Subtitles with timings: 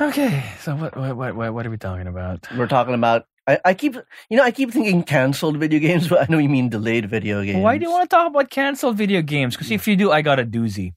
[0.00, 2.46] Okay, so what what what what, are we talking about?
[2.56, 3.26] We're talking about.
[3.46, 3.96] I, I keep,
[4.30, 7.42] you know, I keep thinking canceled video games, but I know you mean delayed video
[7.42, 7.62] games.
[7.62, 9.56] Why do you want to talk about canceled video games?
[9.56, 10.94] Because if you do, I got a doozy.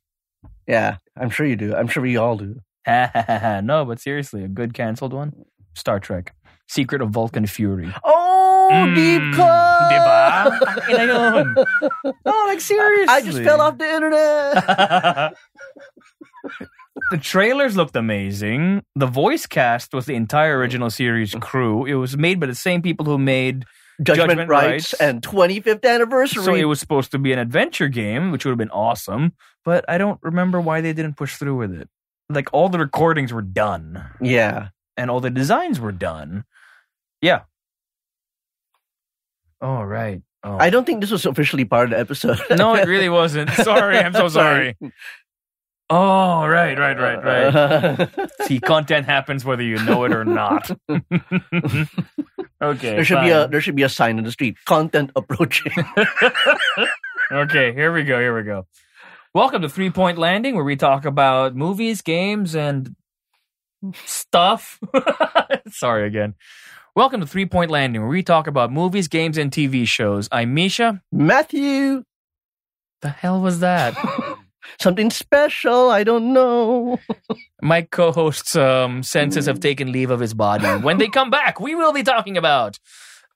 [0.67, 1.75] Yeah, I'm sure you do.
[1.75, 2.61] I'm sure we all do.
[2.87, 5.33] no, but seriously, a good canceled one.
[5.73, 6.33] Star Trek:
[6.67, 7.91] Secret of Vulcan Fury.
[8.03, 9.91] Oh, Mm, deep cut.
[9.91, 11.65] diba?
[12.25, 13.13] No, like seriously.
[13.13, 15.33] I just fell off the internet.
[17.11, 18.83] The trailers looked amazing.
[18.95, 21.39] The voice cast was the entire original series mm-hmm.
[21.39, 21.85] crew.
[21.85, 23.65] It was made by the same people who made.
[24.01, 24.93] Judgment, Judgment Rites, Rites.
[24.95, 26.43] and 25th anniversary.
[26.43, 29.31] So it was supposed to be an adventure game, which would have been awesome.
[29.63, 31.87] But I don't remember why they didn't push through with it.
[32.29, 34.69] Like all the recordings were done, yeah.
[34.97, 36.43] and all the designs were done.
[37.21, 37.43] Yeah.
[39.61, 40.21] Oh right.
[40.43, 40.57] Oh.
[40.59, 42.39] I don't think this was officially part of the episode.
[42.51, 43.49] no, it really wasn't.
[43.63, 44.75] Sorry, I'm so sorry.
[45.89, 48.29] Oh, right, right, right, right.
[48.47, 50.71] See, content happens whether you know it or not.
[50.89, 51.05] okay.
[52.95, 54.57] there should be a there should be a sign in the street.
[54.65, 55.71] Content approaching.
[57.31, 58.19] okay, here we go.
[58.19, 58.65] Here we go.
[59.35, 62.95] Welcome to Three Point Landing, where we talk about movies, games, and
[64.05, 64.79] stuff.
[65.69, 66.33] Sorry again.
[66.95, 70.27] Welcome to Three Point Landing, where we talk about movies, games, and TV shows.
[70.31, 71.03] I'm Misha.
[71.11, 72.05] Matthew,
[73.01, 73.93] The hell was that?
[74.79, 75.89] Something special.
[75.89, 76.99] I don't know.
[77.61, 80.67] My co-host's um, senses have taken leave of his body.
[80.67, 82.79] When they come back, we will be talking about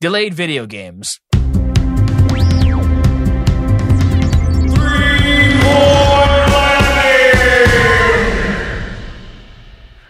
[0.01, 1.19] delayed video games.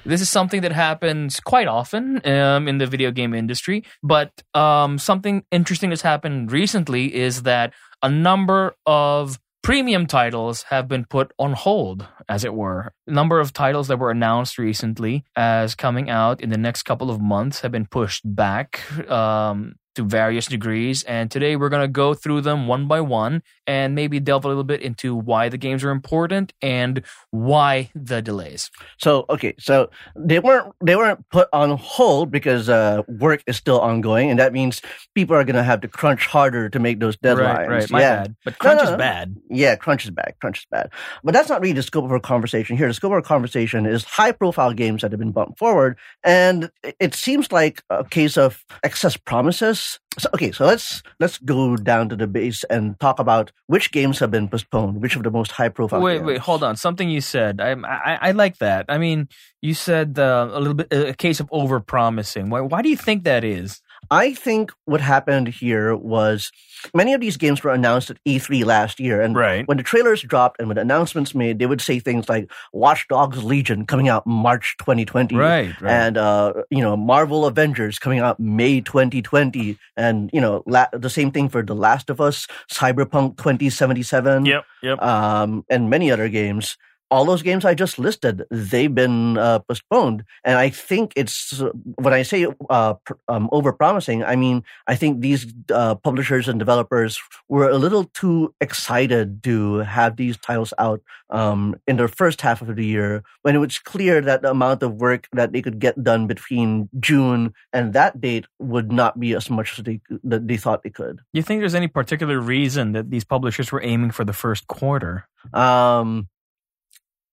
[0.06, 4.98] This is something that happens quite often um, in the video game industry, but um,
[4.98, 11.32] something interesting that's happened recently is that a number of premium titles have been put
[11.38, 12.92] on hold, as it were.
[13.08, 17.10] A number of titles that were announced recently as coming out in the next couple
[17.10, 21.04] of months have been pushed back um, to various degrees.
[21.04, 24.48] And today we're going to go through them one by one and maybe delve a
[24.48, 28.72] little bit into why the games are important and why the delays.
[28.98, 33.80] So okay, so they weren't they weren't put on hold because uh, work is still
[33.80, 34.82] ongoing, and that means
[35.14, 37.68] people are gonna have to crunch harder to make those deadlines.
[37.68, 37.92] Right, right.
[37.92, 38.16] My yeah.
[38.24, 38.36] bad.
[38.46, 38.98] But crunch No, is no.
[38.98, 39.36] bad.
[39.50, 40.34] Yeah, crunch is bad.
[40.42, 40.92] Crunch is bad.
[41.24, 42.88] But that's not really the scope of our conversation here.
[42.88, 45.98] The scope of our conversation is high profile games that have been bumped forward.
[46.24, 49.89] And it seems like a case of excess promises.
[50.18, 54.20] So, okay, so let's let's go down to the base and talk about which games
[54.20, 56.28] have been postponed, which of the most high profile Wait, games.
[56.28, 56.76] wait, hold on.
[56.76, 57.62] Something you said.
[57.62, 58.86] I, I, I like that.
[58.90, 59.30] I mean,
[59.62, 62.50] you said uh, a little bit a case of over promising.
[62.50, 63.82] Why, why do you think that is?
[64.12, 66.52] I think what happened here was
[66.94, 69.22] many of these games were announced at E3 last year.
[69.22, 69.68] And Right.
[69.68, 73.44] when the trailers dropped and when announcements made, they would say things like Watch Dogs
[73.44, 75.36] Legion coming out March 2020.
[75.36, 75.92] Right, right.
[75.92, 79.78] And, uh, you know, Marvel Avengers coming out May 2020.
[79.98, 84.46] And, you know, la- the same thing for The Last of Us, Cyberpunk 2077.
[84.46, 85.02] yep, yep.
[85.02, 86.78] Um, and many other games.
[87.12, 90.24] All those games I just listed, they've been uh, postponed.
[90.44, 91.62] And I think it's,
[91.96, 96.48] when I say uh, pr- um, over promising, I mean, I think these uh, publishers
[96.48, 102.08] and developers were a little too excited to have these titles out um, in the
[102.08, 105.52] first half of the year when it was clear that the amount of work that
[105.52, 109.86] they could get done between June and that date would not be as much as
[109.86, 111.22] they, that they thought they could.
[111.34, 115.28] you think there's any particular reason that these publishers were aiming for the first quarter?
[115.54, 116.28] Um,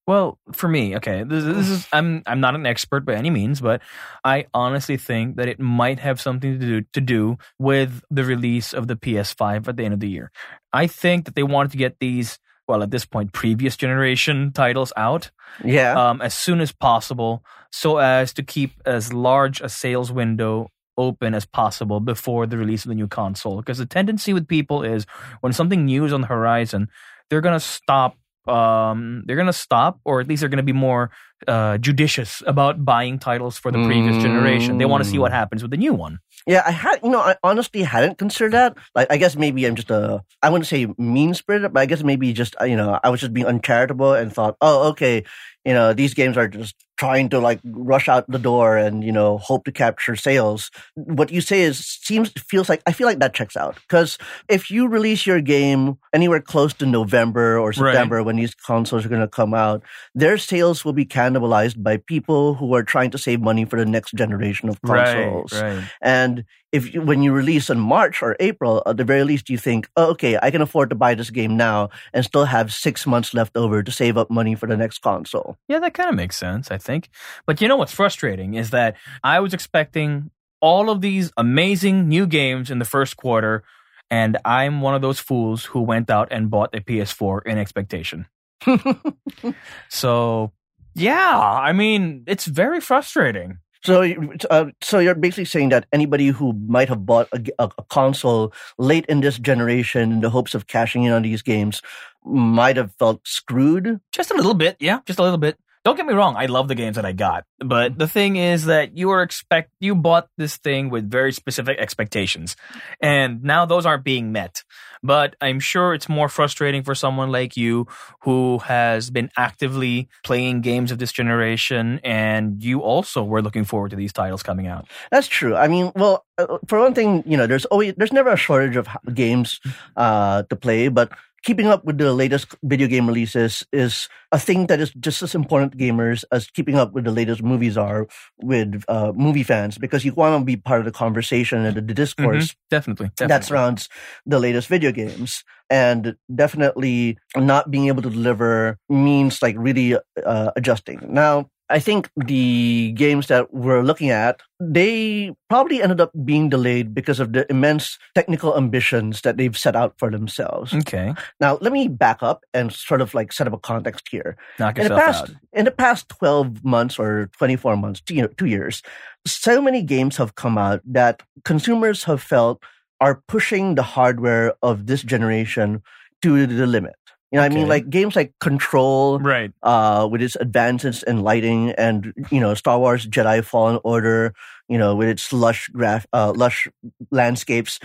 [0.06, 3.61] Well, for me, okay, this, this is I'm I'm not an expert by any means,
[3.61, 3.83] but
[4.25, 8.72] I honestly think that it might have something to do to do with the release
[8.72, 10.31] of the PS5 at the end of the year.
[10.72, 14.93] I think that they wanted to get these well at this point previous generation titles
[14.97, 15.31] out
[15.65, 16.11] yeah.
[16.11, 20.69] um, as soon as possible so as to keep as large a sales window
[20.99, 24.83] open as possible before the release of the new console because the tendency with people
[24.83, 25.06] is
[25.41, 26.88] when something new is on the horizon
[27.28, 28.17] they're going to stop
[28.49, 31.11] um, they're going to stop or at least they're going to be more
[31.47, 35.62] uh, judicious about buying titles for the previous generation they want to see what happens
[35.62, 38.77] with the new one Yeah, I had, you know, I honestly hadn't considered that.
[38.94, 42.03] Like, I guess maybe I'm just a, I wouldn't say mean spirited, but I guess
[42.05, 45.25] maybe just, uh, you know, I was just being uncharitable and thought, oh, okay,
[45.65, 49.11] you know, these games are just trying to like rush out the door and, you
[49.11, 50.71] know, hope to capture sales.
[50.94, 53.75] What you say is, seems, feels like, I feel like that checks out.
[53.82, 54.17] Because
[54.49, 57.77] if you release your game anywhere close to November or Right.
[57.77, 59.82] September when these consoles are going to come out,
[60.15, 63.87] their sales will be cannibalized by people who are trying to save money for the
[63.87, 65.52] next generation of consoles.
[65.52, 65.84] Right, right.
[66.00, 69.58] And if you, when you release in March or April, at the very least, you
[69.58, 73.06] think, oh, okay, I can afford to buy this game now and still have six
[73.06, 75.56] months left over to save up money for the next console.
[75.69, 77.08] Yeah, that kind of makes sense, I think.
[77.46, 80.31] But you know what's frustrating is that I was expecting
[80.61, 83.62] all of these amazing new games in the first quarter,
[84.11, 88.26] and I'm one of those fools who went out and bought a PS4 in expectation.
[89.88, 90.52] so,
[90.96, 93.58] yeah, I mean, it's very frustrating.
[93.84, 94.02] So,
[94.50, 98.52] uh, so you're basically saying that anybody who might have bought a, a, a, console
[98.78, 101.82] late in this generation in the hopes of cashing in on these games
[102.25, 104.00] might have felt screwed.
[104.10, 105.56] Just a little bit, yeah, just a little bit.
[105.87, 108.65] Don't get me wrong, I love the games that I got, but the thing is
[108.65, 112.56] that you were expect you bought this thing with very specific expectations,
[113.00, 114.65] and now those aren't being met.
[115.05, 117.87] But I'm sure it's more frustrating for someone like you
[118.23, 123.91] who has been actively playing games of this generation, and you also were looking forward
[123.91, 124.89] to these titles coming out.
[125.12, 125.55] That's true.
[125.55, 128.75] I mean, well, uh, for one thing, you know, there's always there's never a shortage
[128.75, 129.61] of games
[129.97, 131.12] uh, to play, but
[131.46, 135.32] keeping up with the latest video game releases is a thing that is just as
[135.32, 138.08] important to gamers as keeping up with the latest movies are
[138.43, 141.81] with uh, movie fans because you want to be part of the conversation and the,
[141.81, 142.69] the discourse mm-hmm.
[142.69, 143.88] definitely, definitely, that surrounds
[144.26, 145.44] the latest video games.
[145.70, 151.00] And definitely not being able to deliver means like really uh, adjusting.
[151.08, 156.95] Now I think the games that we're looking at, they probably ended up being delayed
[156.95, 160.73] because of the immense technical ambitions that they've set out for themselves.
[160.73, 161.13] Okay.
[161.41, 164.37] Now, let me back up and sort of like set up a context here.
[164.61, 165.31] Knock in the past, out.
[165.53, 168.83] in the past 12 months or 24 months, you know, two years,
[169.27, 172.63] so many games have come out that consumers have felt
[173.01, 175.83] are pushing the hardware of this generation
[176.23, 176.95] to the limit.
[177.32, 179.50] You know, I mean, like games like Control, Right.
[179.62, 184.32] uh, with its advances in lighting, and you know, Star Wars Jedi Fallen Order,
[184.69, 186.69] you know, with its lush graph, uh, lush
[187.11, 187.81] landscapes,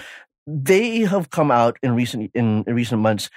[0.46, 3.30] they have come out in recent in, in recent months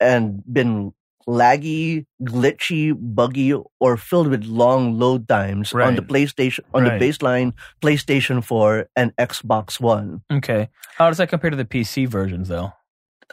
[0.00, 0.92] and been
[1.28, 6.98] laggy, glitchy, buggy, or filled with long load times on the PlayStation on Right.
[6.98, 10.22] the baseline PlayStation 4 and Xbox One.
[10.32, 10.68] Okay.
[10.98, 12.72] How does that compare to the PC versions, though?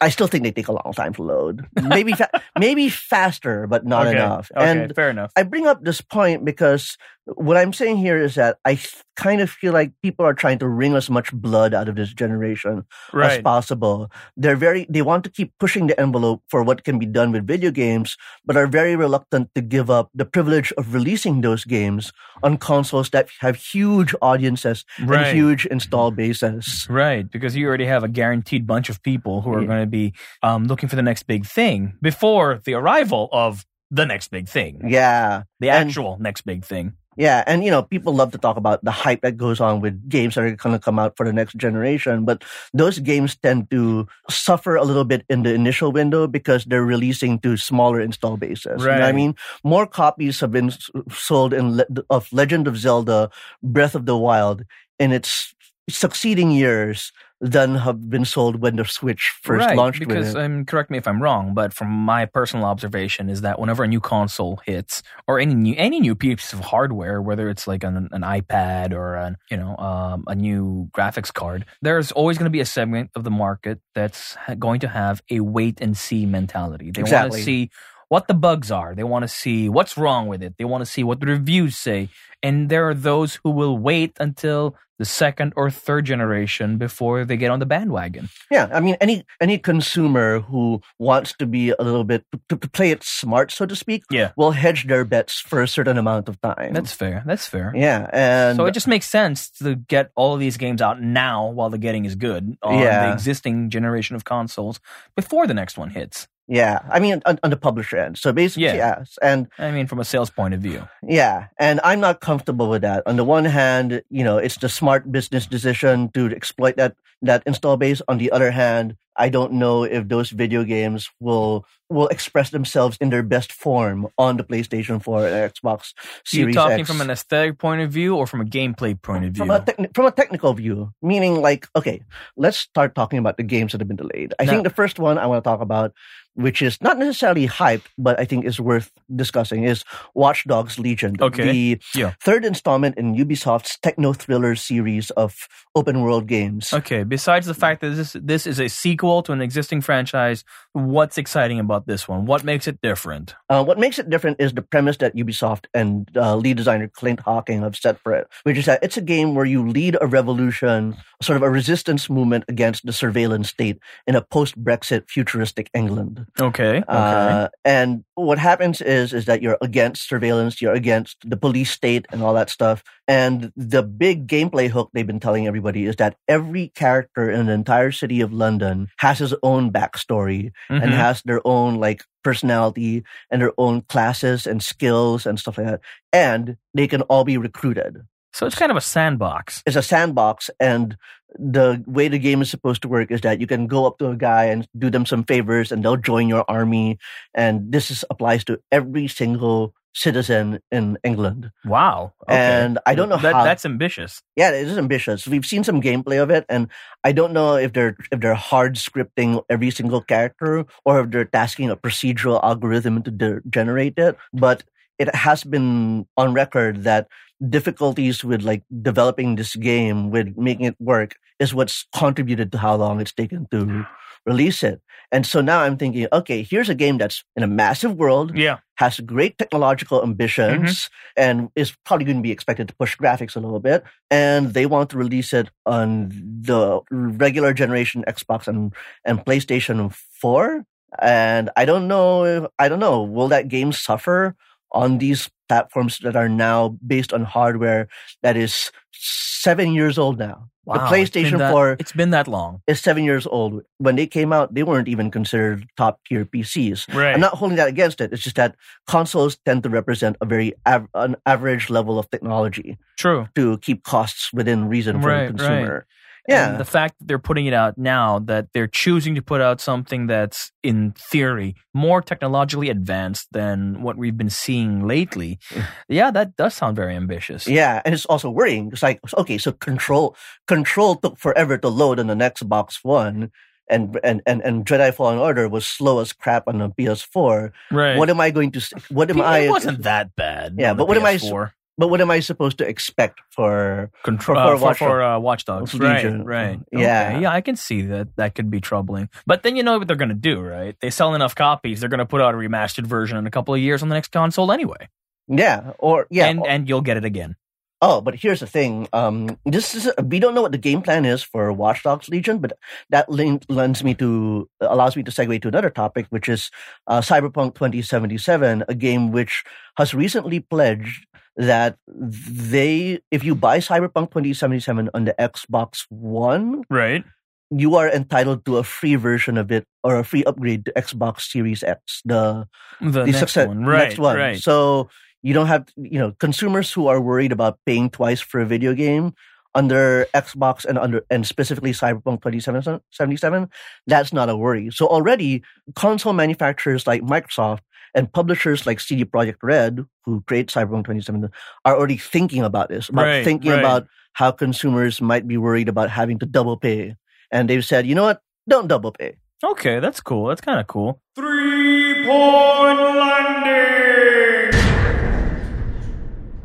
[0.02, 1.68] I still think they take a long time to load.
[1.82, 2.30] Maybe fa-
[2.60, 4.16] maybe faster, but not okay.
[4.16, 4.52] enough.
[4.56, 4.66] Okay.
[4.66, 5.32] And fair enough.
[5.36, 6.98] I bring up this point because
[7.36, 8.80] what I'm saying here is that I
[9.16, 12.14] kind of feel like people are trying to wring as much blood out of this
[12.14, 14.10] generation as possible.
[14.38, 17.46] They're very they want to keep pushing the envelope for what can be done with
[17.46, 18.16] video games,
[18.46, 22.12] but are very reluctant to give up the privilege of releasing those games
[22.44, 25.28] on consoles that have huge audiences Right.
[25.28, 26.88] and huge install bases.
[26.90, 29.68] Right, because you already have a guaranteed bunch of people who are Yeah.
[29.68, 34.06] going to be um, looking for the next big thing before the arrival of the
[34.06, 35.44] next big thing, Yeah.
[35.60, 36.94] the And- actual next big thing.
[37.20, 40.08] Yeah, and you know, people love to talk about the hype that goes on with
[40.08, 43.70] games that are going to come out for the next generation, but those games tend
[43.72, 48.38] to suffer a little bit in the initial window because they're releasing to smaller install
[48.38, 48.82] bases.
[48.82, 49.36] You know I mean,
[49.66, 50.72] more copies have been
[51.12, 53.30] sold in Le- of Legend of Zelda:
[53.62, 54.64] Breath of the Wild
[54.98, 55.54] in its
[55.90, 60.00] succeeding years than have been sold when the Switch first right, launched.
[60.00, 60.46] because with it.
[60.46, 63.88] um, correct me if I'm wrong, but from my personal observation is that whenever a
[63.88, 68.10] new console hits or any new any new piece of hardware, whether it's like an,
[68.12, 72.50] an iPad or an you know um, a new graphics card, there's always going to
[72.52, 76.92] be a segment of the market that's going to have a wait and see mentality.
[76.92, 77.40] They want Exactly.
[77.40, 77.72] to see
[78.10, 78.96] what the bugs are.
[78.96, 80.56] They want to see what's wrong with it.
[80.58, 82.10] They want to see what the reviews say.
[82.44, 87.38] And there are those who will wait until the second or third generation before they
[87.38, 88.30] get on the bandwagon.
[88.52, 92.70] Yeah, I mean, any any consumer who wants to be a little bit to, to
[92.70, 94.32] play it smart, so to speak, Yeah.
[94.38, 96.74] will hedge their bets for a certain amount of time.
[96.74, 97.24] That's fair.
[97.26, 97.72] That's fair.
[97.76, 101.48] yeah, and so it just makes sense to get all of these games out now
[101.48, 103.08] while the getting is good on Yeah.
[103.08, 104.80] the existing generation of consoles
[105.16, 106.28] before the next one hits.
[106.50, 108.18] Yeah, I mean, on, on the publisher end.
[108.18, 108.98] So basically, Yeah.
[109.00, 110.82] yes, and I mean, from a sales point of view.
[111.06, 113.04] yeah, and I'm not comfortable with that.
[113.06, 117.44] On the one hand, you know, it's the smart business decision to exploit that that
[117.46, 118.02] install base.
[118.08, 122.98] On the other hand, I don't know if those video games will will express themselves
[123.02, 126.88] in their best form on the PlayStation 4 and Xbox Are you Series talking X.
[126.88, 129.42] from an aesthetic point of view or from a gameplay point of view?
[129.44, 132.02] from a techni- from a technical view, meaning like, okay,
[132.38, 134.34] let's start talking about the games that have been delayed.
[134.40, 135.92] I think the first one I want to talk about,
[136.36, 139.84] which is not necessarily hype, but I think is worth discussing, is
[140.14, 141.16] Watch Dogs Legion.
[141.20, 141.52] Okay.
[141.52, 142.14] The Yeah.
[142.22, 146.74] third installment in Ubisoft's techno thriller series of open world games.
[146.74, 147.60] Okay, besides the mm.
[147.60, 152.08] fact that this this is a sequel to an existing franchise, What's exciting about this
[152.08, 152.26] one?
[152.26, 153.34] What makes it different?
[153.50, 157.22] Uh, what makes it different is the premise that Ubisoft and uh, lead designer Clint
[157.22, 160.06] Hocking have set for it, which is that it's a game where you lead a
[160.06, 166.28] revolution, sort of a resistance movement against the surveillance state in a post-Brexit futuristic England.
[166.40, 166.78] Okay.
[166.78, 166.84] Okay.
[166.88, 172.06] Uh, and what happens is is that you're against surveillance, you're against the police state
[172.12, 172.84] and all that stuff.
[173.08, 177.54] And the big gameplay hook they've been telling everybody is that every character in the
[177.54, 180.92] entire city of London has his own backstory and Mhm.
[180.96, 185.82] has their own like personality and their own classes and skills and stuff like that.
[186.14, 187.98] And they can all be recruited.
[188.32, 189.64] so it's kind of a sandbox.
[189.66, 190.96] It's a sandbox and
[191.40, 194.10] the way the game is supposed to work is that you can go up to
[194.12, 197.00] a guy and do them some favors and they'll join your army.
[197.34, 201.52] And this is, applies to every single citizen in England.
[201.66, 202.14] Wow.
[202.28, 202.38] Okay.
[202.38, 204.22] And I don't know that, how- That's ambitious.
[204.36, 205.28] Yeah, it is ambitious.
[205.28, 206.68] We've seen some gameplay of it, and
[207.04, 211.26] I don't know if they're if they're hard scripting every single character or if they're
[211.26, 214.16] tasking a procedural algorithm to de- generate it.
[214.34, 214.64] But
[214.98, 217.08] it has been on record that
[217.48, 222.76] difficulties with like developing this game, with making it work, is what's contributed to how
[222.76, 223.86] long it's taken to
[224.30, 224.82] release it.
[225.12, 228.58] And so now I'm thinking, okay, here's a game that's in a massive world, Yeah.
[228.76, 231.22] has great technological ambitions mm-hmm.
[231.24, 233.84] and is probably going to be expected to push graphics a little bit.
[234.12, 240.64] And they want to release it on the regular generation Xbox and, and PlayStation 4.
[241.02, 244.36] And I don't know, if, I don't know, will that game suffer
[244.72, 247.88] on these platforms that are now based on hardware
[248.24, 250.48] that is seven years old now?
[250.66, 250.76] Wow.
[250.76, 252.62] the It's PlayStation that- 4 It's been that long.
[252.68, 253.64] is seven years old.
[253.80, 256.94] When they came out, they weren't even considered top tier PCs.
[256.94, 257.14] Right.
[257.16, 258.14] I'm not holding that against it.
[258.14, 258.54] It's just that
[258.86, 263.28] consoles tend to represent a very av- an average level of technology True.
[263.34, 265.76] to keep costs within reason for Right, the consumer.
[265.78, 265.86] And
[266.30, 269.60] Yeah, the fact that they're putting it out now, that they're choosing to put out
[269.62, 275.40] something that's, in theory, more technologically advanced than what we've been seeing lately.
[275.50, 275.66] Mm.
[275.88, 277.48] Yeah, that does sound very ambitious.
[277.48, 278.70] yeah, and it's also worrying.
[278.72, 280.16] It's like okay, so control
[280.48, 283.32] control took forever to load on an Xbox One.
[283.72, 287.52] And, and and and Jedi Fallen Order was slow as crap on the PS4.
[287.70, 287.98] Right.
[287.98, 288.62] What am I going to?
[288.90, 289.48] What am it I?
[289.48, 290.56] wasn't that bad.
[290.58, 291.52] Yeah, but the what am I- PS4.
[291.80, 295.18] But what am I supposed to expect for Control for uh, for, Watch for uh,
[295.18, 295.74] Watch Dogs.
[295.74, 296.60] Right, right.
[296.74, 297.12] Yeah.
[297.12, 298.14] Okay, yeah, I can see that.
[298.18, 299.08] That could be troubling.
[299.26, 300.76] But then you know what they're going to do, right?
[300.82, 303.54] They sell enough copies, they're going to put out a remastered version in a couple
[303.54, 304.90] of years on the next console anyway.
[305.30, 307.38] yeah or yeah and and you'll get it again.
[307.82, 308.90] Oh, but here's the thing.
[308.92, 312.40] Um, this is we don't know what the game plan is for Watch Dogs Legion,
[312.40, 312.52] but
[312.90, 316.52] that link lends me to allows me to segue to another topic, which is
[316.88, 319.44] uh, Cyberpunk 2077, a game which
[319.78, 321.08] has recently pledged
[321.38, 327.06] that they, if you buy Cyberpunk 2077 on the Xbox One, Right.
[327.50, 331.22] you are entitled to a free version of it or a free upgrade to Xbox
[331.32, 332.46] Series X, the
[332.82, 333.64] The, the next success- one.
[333.64, 333.88] Right.
[333.88, 334.18] next one.
[334.18, 334.38] Right.
[334.38, 334.90] So
[335.22, 338.74] you don't have, you know, consumers who are worried about paying twice for a video
[338.74, 339.14] game
[339.56, 343.50] under Xbox and under and specifically Cyberpunk 2077,
[343.88, 344.70] that's not a worry.
[344.72, 345.44] So already
[345.76, 347.60] console manufacturers like Microsoft
[347.96, 351.32] and publishers like CD Projekt Red, who create Cyberpunk 2077,
[351.66, 353.60] are already thinking about this, about Right, thinking right.
[353.60, 356.96] about how consumers might be worried about having to double pay.
[357.32, 358.22] And they've said, you know what?
[358.48, 359.18] Don't double pay.
[359.44, 360.28] Okay, that's cool.
[360.28, 361.02] That's kind of cool.
[361.16, 363.59] Three point landing.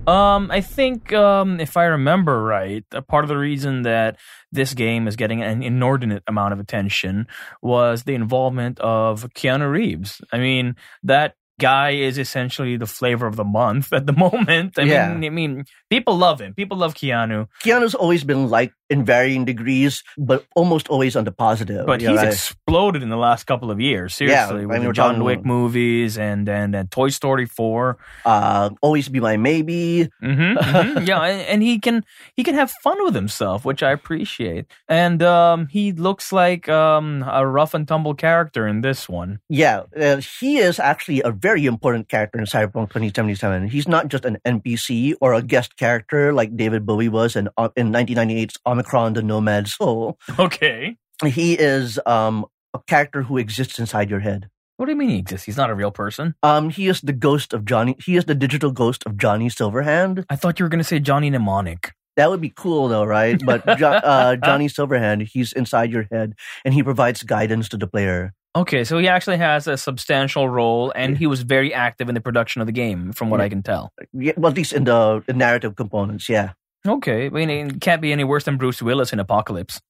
[0.07, 4.17] Um, I think um, if I remember right, a part of the reason that
[4.53, 7.27] this game is getting an inordinate amount of attention
[7.63, 10.21] was the involvement of Keanu Reeves.
[10.31, 14.79] I mean, that guy is essentially the flavor of the month at the moment.
[14.79, 15.15] I Yeah.
[15.15, 16.53] mean, I mean, people love him.
[16.53, 21.33] People love Keanu, Keanu's always been liked in varying degrees, but almost always on the
[21.33, 21.87] positive.
[21.87, 24.21] but Yeah, he's exploded in the last couple of years.
[24.21, 27.47] Yeah, Seriously, I with mean, we're John talking- Wick movies and and, and Toy Story
[27.47, 27.97] Four.
[28.25, 30.09] uh, always be my maybe.
[30.23, 32.05] Mm-hmm, yeah, and, and he can
[32.37, 34.67] he can have fun with himself, which I appreciate.
[34.89, 39.41] And um, he looks like um, a rough and tumble character in this one.
[39.49, 43.69] Yeah, uh, he is actually a very important character in Cyberpunk 2077.
[43.69, 47.69] He's not just an NPC or a guest character like David Bowie was in, uh,
[47.77, 50.19] in 1998's Omikron the Nomad Soul.
[50.39, 54.49] Okay, He is um, a character who exists inside your head.
[54.77, 55.45] what do you mean he exists?
[55.47, 56.35] He's not a real person.
[56.43, 57.95] Um, he is the ghost of Johnny.
[58.05, 60.25] He is the digital ghost of Johnny Silverhand.
[60.29, 61.93] I thought you were going to say Johnny Mnemonic.
[62.17, 63.41] That would be cool, though, right?
[63.45, 67.87] But jo- uh, Johnny Silverhand, he's inside your head, and he provides guidance to the
[67.89, 68.33] player.
[68.57, 72.21] Okay, so he actually has a substantial role, and he was very active in the
[72.21, 73.45] production of the game, from what Yeah.
[73.47, 73.93] I can tell.
[74.13, 76.53] Yeah, well, at least in the, the narrative components, yeah.
[76.87, 79.81] Okay, I mean, it can't be any worse than Bruce Willis in Apocalypse.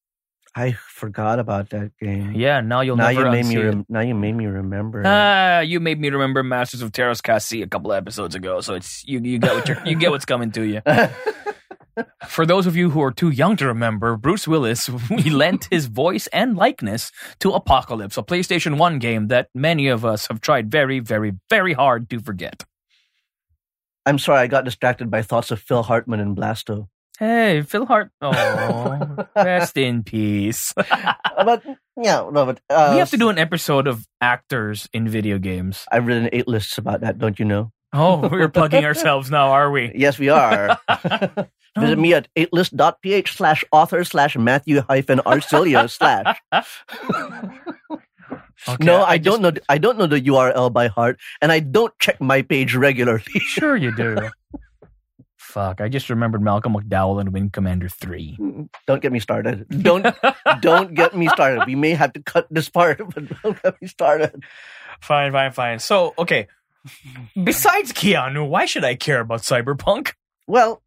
[0.56, 2.32] I forgot about that game.
[2.32, 3.56] Yeah, now you'll now never you made me.
[3.56, 5.02] Rem- now you made me remember.
[5.04, 9.04] Ah, you made me remember Masters of Teräs Käsi a couple episodes ago, so it's
[9.04, 9.20] you.
[9.20, 10.80] You get what you're, you get what's coming to you.
[12.28, 14.86] For those of you who are too young to remember, Bruce Willis
[15.18, 17.10] he lent his voice and likeness
[17.40, 21.72] to Apocalypse, a PlayStation One game that many of us have tried very, very, very
[21.72, 22.64] hard to forget.
[24.06, 26.88] I'm sorry, I got distracted by thoughts of Phil Hartman and Blasto.
[27.18, 28.10] Hey, Phil Hart.
[28.22, 30.72] Oh, rest in peace.
[31.44, 31.62] But
[31.96, 35.84] yeah, no, but uh, we have to do an episode of actors in video games.
[35.90, 37.18] I've written eight lists about that.
[37.18, 37.72] Don't you know?
[37.92, 39.92] Oh, we're plugging ourselves now, are we?
[39.94, 40.78] Yes, we are.
[41.78, 46.38] Visit me at 8list.ph slash author slash Matthew hyphen Arcilio slash.
[48.68, 49.60] Okay, no, I, just- don't know.
[49.68, 53.24] I don't know the URL by heart, and I don't check my page regularly.
[53.46, 54.16] Sure, you do.
[55.36, 58.38] Fuck, I just remembered Malcolm McDowell in Wing Commander 3.
[58.88, 59.66] don't get me started.
[59.82, 60.04] Don't
[60.60, 61.64] don't get me started.
[61.66, 64.42] We may have to cut this part, but don't get me started.
[65.00, 65.78] Fine, fine, fine.
[65.78, 66.48] So, okay.
[67.42, 70.12] Besides Keanu, why should I care about Cyberpunk?
[70.46, 70.82] Well,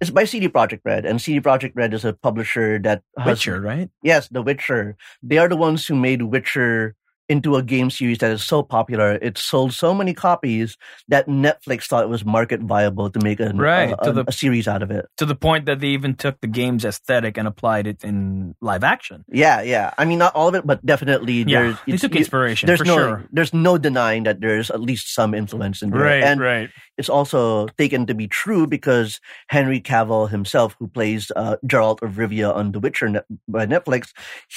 [0.00, 3.60] it's by CD Projekt Red, and CD Projekt Red is a publisher that has, Witcher,
[3.60, 3.88] right?
[4.02, 4.96] Yes, The Witcher.
[5.22, 6.94] They are the ones who made Witcher
[7.30, 9.12] into a game series that is so popular.
[9.22, 10.76] It sold so many copies
[11.08, 14.24] that Netflix thought it was market viable to make a, Right, a, to a- the-
[14.28, 15.06] a series out of it.
[15.18, 18.82] To the point that they even took the game's aesthetic and applied it in live
[18.84, 19.24] action.
[19.30, 19.94] Yeah, yeah.
[19.96, 22.80] I mean, not all of it, but definitely Yeah, there's they it's- took inspiration There's
[22.80, 23.24] for no, sure.
[23.30, 26.68] there's no denying that there's at least some influence in there, and right.
[26.98, 32.14] it's also taken to be true because Henry Cavill himself, who plays uh, Geralt of
[32.14, 34.10] Rivia on The Witcher net- by Netflix,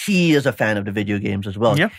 [0.06, 1.78] he is a fan of the video games as well.
[1.78, 1.90] Yeah.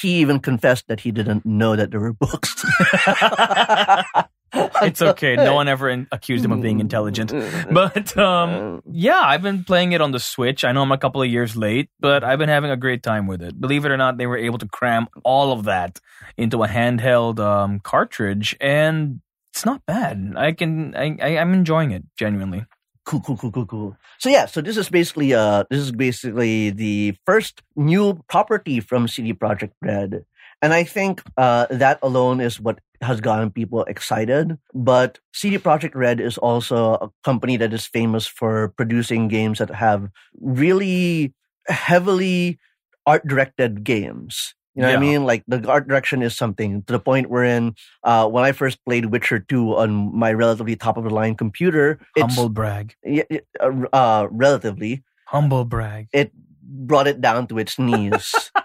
[0.00, 2.64] He even confessed that he didn't know that there were books.
[4.56, 5.34] It's okay.
[5.34, 7.32] No one ever in- accused him of being intelligent.
[7.72, 10.64] But um, yeah, I've been playing it on the Switch.
[10.64, 13.26] I know I'm a couple of years late, but I've been having a great time
[13.26, 13.60] with it.
[13.60, 16.00] Believe it or not, they were able to cram all of that
[16.36, 19.20] into a handheld um, cartridge, and
[19.52, 20.34] it's not bad.
[20.36, 22.64] I can, I, I, I'm enjoying it genuinely.
[23.04, 23.96] Cool, cool, cool, cool, cool.
[24.18, 29.08] So yeah, so this is basically uh this is basically the first new property from
[29.08, 30.24] CD Projekt Red.
[30.62, 34.58] And I think uh that alone is what has gotten people excited.
[34.72, 39.70] But CD Projekt Red is also a company that is famous for producing games that
[39.70, 40.08] have
[40.40, 41.34] really
[41.68, 42.58] heavily
[43.06, 44.54] art directed games.
[44.74, 45.24] You know what I mean?
[45.24, 49.06] Like the art direction is something to the point wherein uh, when I first played
[49.06, 52.94] Witcher 2 on my relatively top of the line computer, it's Humble brag.
[53.04, 56.08] yeah, yeah, uh, uh, relatively, Humble brag.
[56.12, 56.32] it
[56.62, 58.34] brought it down to its knees.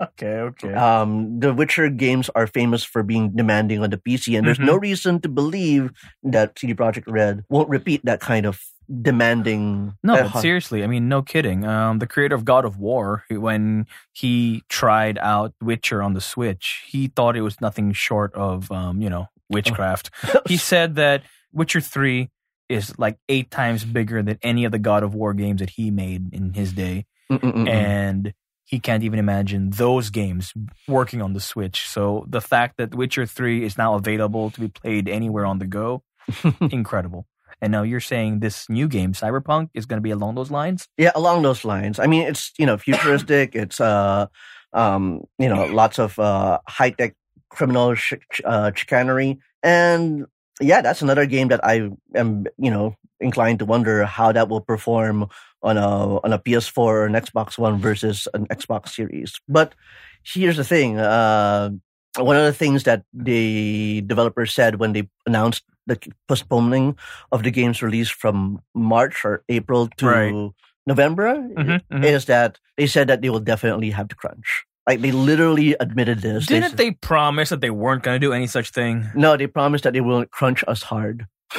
[0.00, 0.74] Okay, okay.
[0.74, 4.74] um, the Witcher games are famous for being demanding on the PC, and there's no
[4.76, 5.90] reason to believe
[6.24, 8.60] that CD Projekt Red won't repeat that kind of
[9.00, 9.94] demanding.
[10.02, 11.64] No, but seriously, I mean, no kidding.
[11.64, 16.84] Um, the creator of God of War, when he tried out Witcher on the Switch,
[16.86, 20.10] he thought it was nothing short of, um, you know, witchcraft.
[20.46, 22.30] he said that Witcher 3
[22.68, 25.90] is like eight times bigger than any of the God of War games that he
[25.90, 27.06] made in his day.
[27.30, 27.68] Mm-mm-mm-mm.
[27.68, 30.54] And he can't even imagine those games
[30.88, 31.88] working on the Switch.
[31.88, 35.66] So the fact that Witcher 3 is now available to be played anywhere on the
[35.66, 36.02] go,
[36.60, 37.26] incredible.
[37.62, 40.88] And now you're saying this new game, Cyberpunk, is going to be along those lines?
[40.98, 42.00] Yeah, along those lines.
[42.00, 43.54] I mean, it's you know futuristic.
[43.54, 44.26] it's uh,
[44.72, 47.14] um, you know, lots of uh, high tech
[47.50, 50.26] criminal ch- uh, chicanery, and
[50.60, 54.60] yeah, that's another game that I am you know inclined to wonder how that will
[54.60, 55.28] perform
[55.62, 59.40] on a on a PS4 or an Xbox One versus an Xbox Series.
[59.48, 59.76] But
[60.24, 60.98] here's the thing.
[60.98, 61.70] Uh,
[62.18, 66.96] one of the things that the developers said when they announced the postponing
[67.32, 70.50] of the game's release from March or April to Right.
[70.86, 74.64] November Mhm, is that they said that they will definitely have to crunch.
[74.88, 76.46] Like they literally admitted this.
[76.46, 79.06] Didn't said- they promise that they weren't going to do any such thing?
[79.14, 81.26] No, they promised that they will crunch us hard.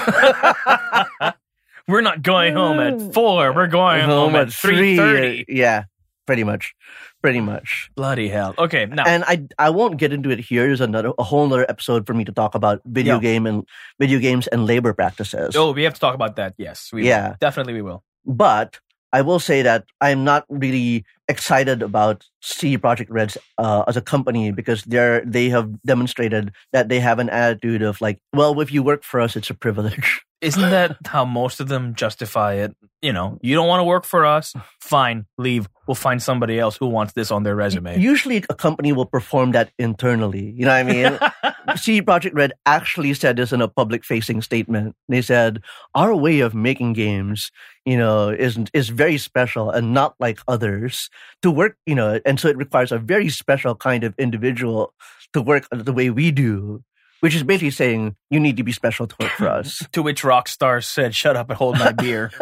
[1.87, 3.51] We're not going home at four.
[3.53, 5.45] We're going home, at three thirty.
[5.49, 5.83] Yeah,
[6.25, 6.73] pretty much,
[7.21, 7.89] pretty much.
[7.95, 8.53] Bloody hell!
[8.57, 10.65] Okay, now And I I won't get into it here.
[10.67, 13.21] There's another a whole other episode for me to talk about video Yeah.
[13.21, 13.67] game and
[13.99, 15.55] video games and labor practices.
[15.55, 16.53] oh, we have to talk about that.
[16.57, 17.29] Yes, we Yeah.
[17.29, 17.35] will.
[17.39, 18.03] definitely we will.
[18.25, 18.79] But
[19.11, 24.01] I will say that I'm not really excited about CD Projekt Red uh, as a
[24.01, 28.71] company because they're they have demonstrated that they have an attitude of like, well, if
[28.73, 30.21] you work for us, it's a privilege.
[30.43, 32.75] isn't that how most of them justify it?
[33.01, 35.67] You know, you don't want to work for us, fine, leave.
[35.87, 37.99] We'll find somebody else who wants this on their resume.
[37.99, 40.51] Usually, a company will perform that internally.
[40.55, 41.19] You know what I mean?
[41.77, 44.95] CD Projekt Red actually said this in a public-facing statement.
[45.09, 45.61] They said,
[45.95, 47.51] "Our way of making games,
[47.85, 51.09] you know, is is very special and not like others.
[51.41, 54.93] To work, you know, and so it requires a very special kind of individual
[55.33, 56.83] to work the way we do."
[57.23, 59.81] Which is basically saying you need to be special to work for us.
[59.93, 62.31] to which Rockstar said, "Shut up and hold my beer.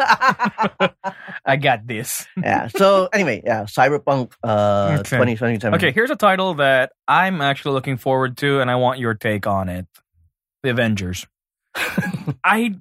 [1.44, 2.66] I got this." yeah.
[2.66, 5.18] So anyway, yeah, Cyberpunk uh, Okay.
[5.18, 5.76] 2077.
[5.76, 9.46] Okay, here's a title that I'm actually looking forward to, and I want your take
[9.46, 9.86] on it:
[10.64, 11.28] The Avengers.
[12.44, 12.74] I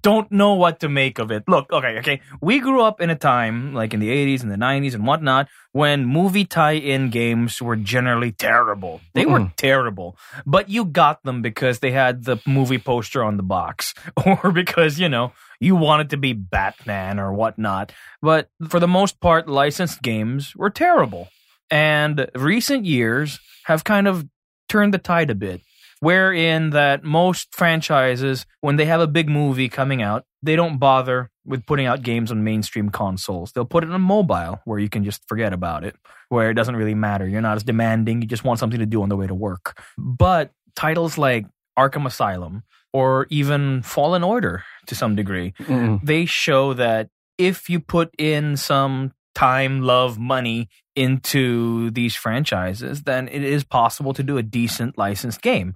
[0.00, 1.44] don't know what to make of it.
[1.46, 2.20] Look, okay, okay.
[2.40, 5.48] We grew up in a time, like in the 80s and the 90s and whatnot,
[5.72, 9.00] when movie tie in games were generally terrible.
[9.14, 9.56] They were Mm-mm.
[9.56, 13.94] terrible, but you got them because they had the movie poster on the box,
[14.26, 17.92] or because, you know, you wanted to be Batman or whatnot.
[18.20, 21.28] But for the most part, licensed games were terrible.
[21.70, 24.26] And recent years have kind of
[24.68, 25.62] turned the tide a bit
[26.02, 31.30] wherein that most franchises when they have a big movie coming out they don't bother
[31.44, 33.52] with putting out games on mainstream consoles.
[33.52, 35.94] They'll put it on mobile where you can just forget about it
[36.28, 37.28] where it doesn't really matter.
[37.28, 38.22] You're not as demanding.
[38.22, 39.80] You just want something to do on the way to work.
[39.96, 41.46] But titles like
[41.78, 46.00] arkham asylum or even fallen order to some degree Mm-mm.
[46.02, 53.28] they show that if you put in some time, love, money into these franchises, then
[53.28, 55.74] it is possible to do a decent licensed game.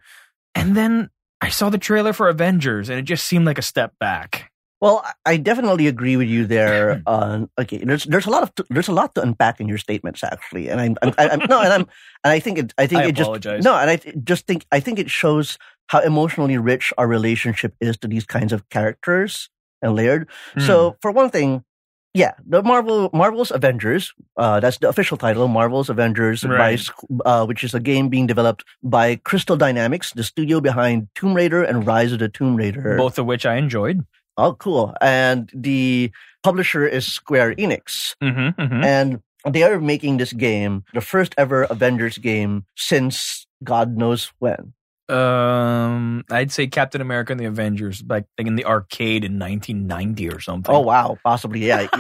[0.55, 3.93] And then I saw the trailer for Avengers and it just seemed like a step
[3.99, 4.51] back.
[4.81, 7.03] Well, I- definitely agree with you there.
[7.07, 10.23] On okay, there's there's a lot of there's a lot to unpack in your statements
[10.23, 11.81] actually, and I'm, I'm, I'm no, and I'm
[12.25, 13.59] and I think it I think I it apologize.
[13.59, 15.57] just no, and I th- just think I think it shows
[15.89, 19.49] how emotionally rich our relationship is to these kinds of characters
[19.81, 20.29] and layered.
[20.55, 20.61] Hmm.
[20.61, 21.65] So for one thing,
[22.17, 26.79] yeah, the Marvel Marvel's Avengers, uh, that's the official title, Marvel's Avengers, by, Right.
[26.81, 31.35] Squ- uh, which is a game being developed by Crystal Dynamics, the studio behind Tomb
[31.37, 32.97] Raider and Rise of the Tomb Raider.
[32.97, 34.01] both of which I enjoyed.
[34.39, 34.95] Oh, cool.
[35.01, 36.11] And the
[36.43, 38.17] publisher is Square Enix.
[38.25, 38.85] Mm-hmm, mm-hmm.
[38.85, 44.73] And they are making this game, the first ever Avengers game since God knows when.
[45.09, 50.31] Um, I'd say Captain America and the Avengers, like, like in the arcade in 1990
[50.31, 50.75] or something.
[50.75, 51.19] Oh, wow.
[51.25, 51.87] Possibly, yeah.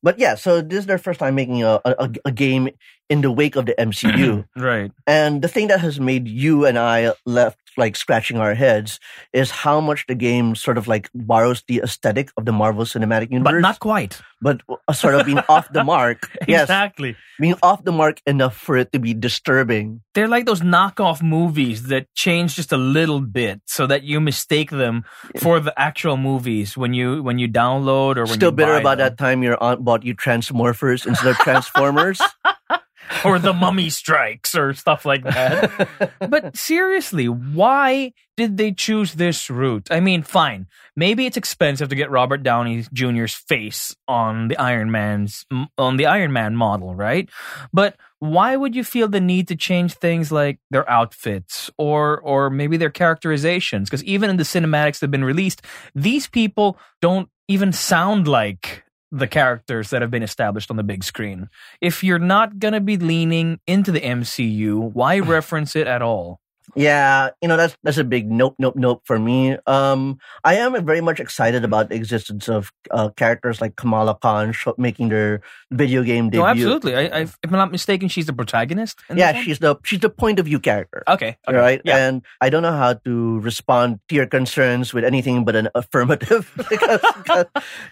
[0.00, 2.68] But yeah, so this is their first time making a, a, a game
[3.08, 4.44] in the wake of the MCU.
[4.56, 4.92] right.
[5.06, 8.98] and the thing that has made you and I left like scratching our heads
[9.32, 13.30] is how much the game sort of like borrows the aesthetic of the Marvel Cinematic
[13.30, 14.20] Universe, But not quite.
[14.42, 16.26] but uh, sort of being off the mark.
[16.48, 17.14] Yes, Exactly.
[17.38, 20.00] being off the mark enough for it to be disturbing.
[20.14, 24.70] they're like those knockoff movies that change just a little bit so that you mistake
[24.70, 25.04] them
[25.38, 29.06] for the actual movies when you when you download or when Still bitter about them.
[29.06, 32.20] that time your aunt bought you Transmorphers instead of Transformers.
[33.24, 35.88] or the mummy strikes or stuff like that.
[36.28, 39.88] But seriously why did they choose this route?
[39.90, 40.66] I mean fine.
[40.96, 46.06] Maybe it's expensive to get robert downey jr's face on the iron man's on the
[46.06, 47.28] iron man model right?
[47.72, 52.50] But why would you feel the need to change things like their outfits or or
[52.50, 53.88] maybe their characterizations?
[53.88, 55.62] Because even in the cinematics that have been released
[55.94, 61.02] these people don't even sound like the characters that have been established on the big
[61.02, 61.48] screen
[61.80, 66.40] if you're not going to be leaning into the MCU, why reference it at all?
[66.76, 69.56] Yeah, you know that's that's a big nope, nope, nope for me.
[69.66, 74.54] Um, I am very much excited about the existence of uh, characters like Kamala Khan
[74.76, 76.40] making their video game debut.
[76.40, 76.96] No, absolutely.
[76.96, 79.00] I, I, if I'm not mistaken, she's the protagonist.
[79.14, 81.02] Yeah, she's the she's the point of view character.
[81.08, 81.36] okay.
[81.48, 81.56] okay.
[81.56, 81.96] Right, Yeah.
[81.96, 86.52] and I don't know how to respond to your concerns with anything but an affirmative,
[86.70, 87.00] because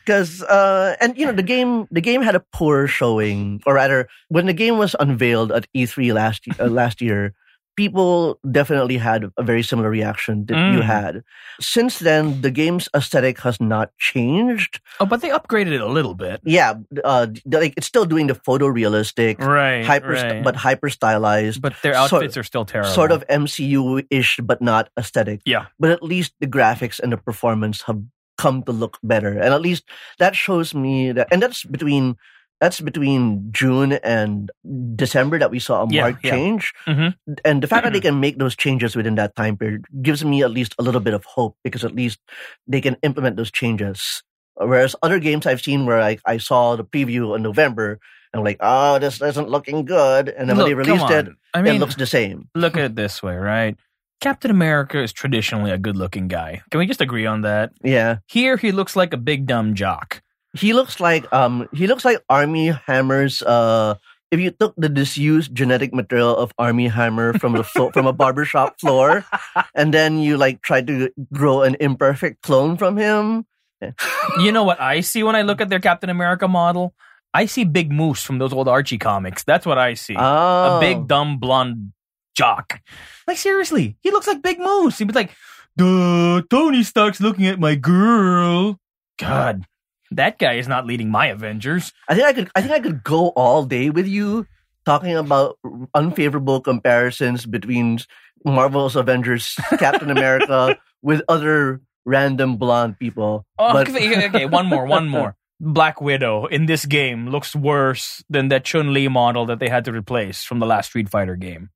[0.05, 4.09] because uh, and you know the game the game had a poor showing, or rather,
[4.29, 7.35] when the game was unveiled at E3 last uh, last year,
[7.77, 10.85] people definitely had a very similar reaction that you Mm.
[10.85, 11.23] had.
[11.61, 14.81] Since then, the game's aesthetic has not changed.
[15.01, 16.41] oh, but they upgraded it a little bit.
[16.45, 19.85] Yeah, uh, like it's still doing the photorealistic, Right.
[19.85, 20.43] hyper, right.
[20.43, 21.61] but hyper stylized.
[21.61, 22.91] but their sort- outfits are still terrible.
[22.91, 25.41] sort of MCU-ish, but not aesthetic.
[25.45, 25.67] Yeah.
[25.79, 28.01] But at least the graphics and the performance have
[28.39, 29.85] come to look better, and at least
[30.19, 31.29] that shows me that.
[31.33, 32.17] And that's between
[32.61, 34.51] that's between June and
[34.97, 36.31] December that we saw a Yeah, marked yeah.
[36.33, 36.73] change.
[36.87, 37.15] Mhm.
[37.45, 40.43] And the fact that they can make those changes within that time period gives me
[40.43, 42.19] at least a little bit of hope because at least
[42.67, 44.23] they can implement those changes.
[44.55, 48.01] Whereas other games I've seen where I, I saw the preview in November,
[48.33, 50.31] and I'm like, oh, this isn't looking good.
[50.31, 51.29] And then when they released it.
[51.53, 52.49] I mean, it looks the same.
[52.55, 53.77] look at it this way, right?
[54.23, 56.63] Captain America is traditionally a good-looking guy.
[56.71, 57.73] Can we just agree on that?
[57.85, 60.23] Yeah, Here, he looks like a big dumb jock.
[60.57, 63.97] He looks like um he looks like Armie Hammer's uh.
[64.33, 68.13] If you took the disused genetic material of Armie Hammer from the flo- from a
[68.13, 69.25] barbershop floor,
[69.75, 73.47] and then you like tried to grow an imperfect clone from him,
[74.41, 76.95] You know what I see when I look at their Captain America model?
[77.35, 79.45] I see Big Moose from those old Archie comics.
[79.45, 80.17] That's what I see.
[80.19, 80.79] oh.
[80.79, 81.93] a big dumb blonde
[82.35, 82.81] jock.
[83.27, 84.99] Like seriously, he looks like Big Moose.
[84.99, 85.31] He'd be like,
[85.77, 88.79] "Duh, Tony Stark's looking at my girl."
[89.19, 89.65] God,
[90.13, 91.93] that guy is not leading my Avengers.
[92.09, 92.51] I think I could.
[92.55, 94.47] I think I could go all day with you
[94.85, 95.59] talking about
[95.95, 97.99] unfavorable comparisons between
[98.45, 103.45] Marvel's Avengers, Captain America, with other random blonde people.
[103.59, 105.37] Oh, But- okay, okay, one more, one more.
[105.59, 109.87] Black Widow in this game looks worse than that Chun Li model that they had
[109.87, 111.71] to replace from the last Street Fighter game.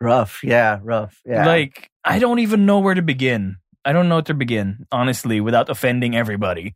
[0.00, 1.46] rough, yeah, rough, yeah.
[1.46, 3.56] Like, I don't even know where to begin.
[3.84, 6.74] I don't know where to begin, honestly, without offending everybody.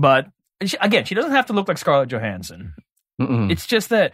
[0.00, 0.28] But
[0.64, 2.74] she, again, she doesn't have to look like Scarlett Johansson.
[3.20, 3.50] Mm-mm.
[3.50, 4.12] It's just that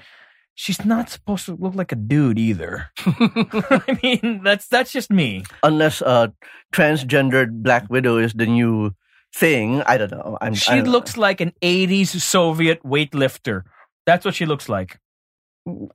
[0.55, 2.91] she's not supposed to look like a dude either.
[3.07, 5.45] I mean, that's that's just me.
[5.63, 6.29] unless uh,
[6.73, 8.95] transgendered Black Widow is the new
[9.35, 9.83] thing.
[9.83, 10.37] I don't know.
[10.41, 13.63] I'm, She don't looks like an 80s Soviet weightlifter.
[14.07, 14.99] That's what she looks like.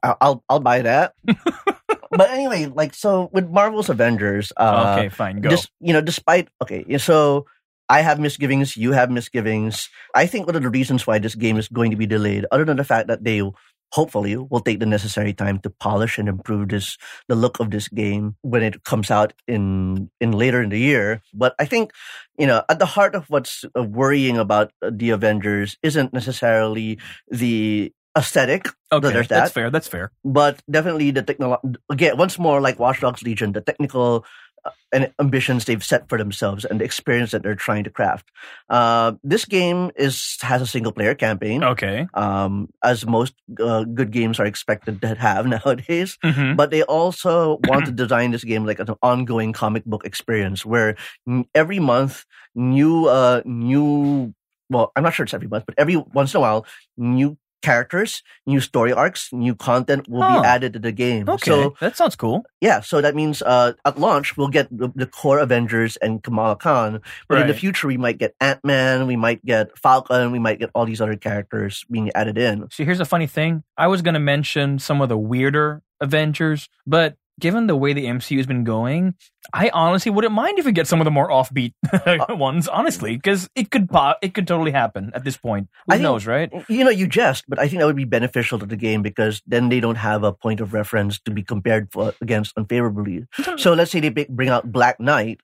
[0.04, 1.14] I'll I'll, I'll buy that.
[1.26, 4.54] but anyway, like so with Marvel's Avengers.
[4.56, 5.56] Uh, okay, fine, go.
[5.80, 7.46] You know, despite okay, so
[7.92, 9.90] I have misgivings, you have misgivings.
[10.16, 12.64] I think one of the reasons why this game is going to be delayed, other
[12.64, 13.44] than the fact that they
[13.92, 16.96] hopefully will take the necessary time to polish and improve this
[17.28, 21.22] the look of this game when it comes out in in later in the year.
[21.34, 21.92] But I think
[22.40, 26.96] you know at the heart of what's worrying about uh, the Avengers isn't necessarily
[27.28, 29.54] the aesthetic okay, there's that's that.
[29.54, 29.70] fair.
[29.70, 30.12] That's fair.
[30.24, 34.24] but definitely the technolo- again once more like Watch Dogs Legion, the technical
[34.94, 38.30] and ambitions they've set for themselves and the experience that they're trying to craft.
[38.70, 42.08] Uh, this game is has a single player campaign, Okay.
[42.14, 46.18] um, as most uh, good games are expected to have nowadays.
[46.24, 46.56] Mhm.
[46.58, 50.96] But they also want to design this game like an ongoing comic book experience where
[51.28, 54.34] n- every month new uh new
[54.70, 56.66] well I'm not sure it's every month but every once in a while
[56.98, 60.42] new characters new story arcs new content will Oh.
[60.42, 62.44] be added to the game Okay, so that sounds cool.
[62.60, 66.56] yeah so that means uh at launch we'll get the, the core avengers and kamala
[66.56, 70.60] khan but in the future we might get ant-man we might get falcon we might
[70.60, 73.64] get all these other characters being added in See, here's a funny thing.
[73.78, 78.06] I was going to mention some of the weirder Avengers, but given the way the
[78.06, 79.16] MCU has been going,
[79.54, 83.18] I honestly wouldn't mind if we get some of the more offbeat uh, ones, honestly,
[83.18, 83.90] because it could
[84.22, 85.68] it could totally happen at this point.
[85.86, 86.50] Who I think- knows, right?
[86.70, 89.42] you know, you jest, but I think that would be beneficial to the game because
[89.46, 93.26] then they don't have a point of reference to be compared for, against unfavorably.
[93.58, 95.42] So let's say they bring out Black Knight,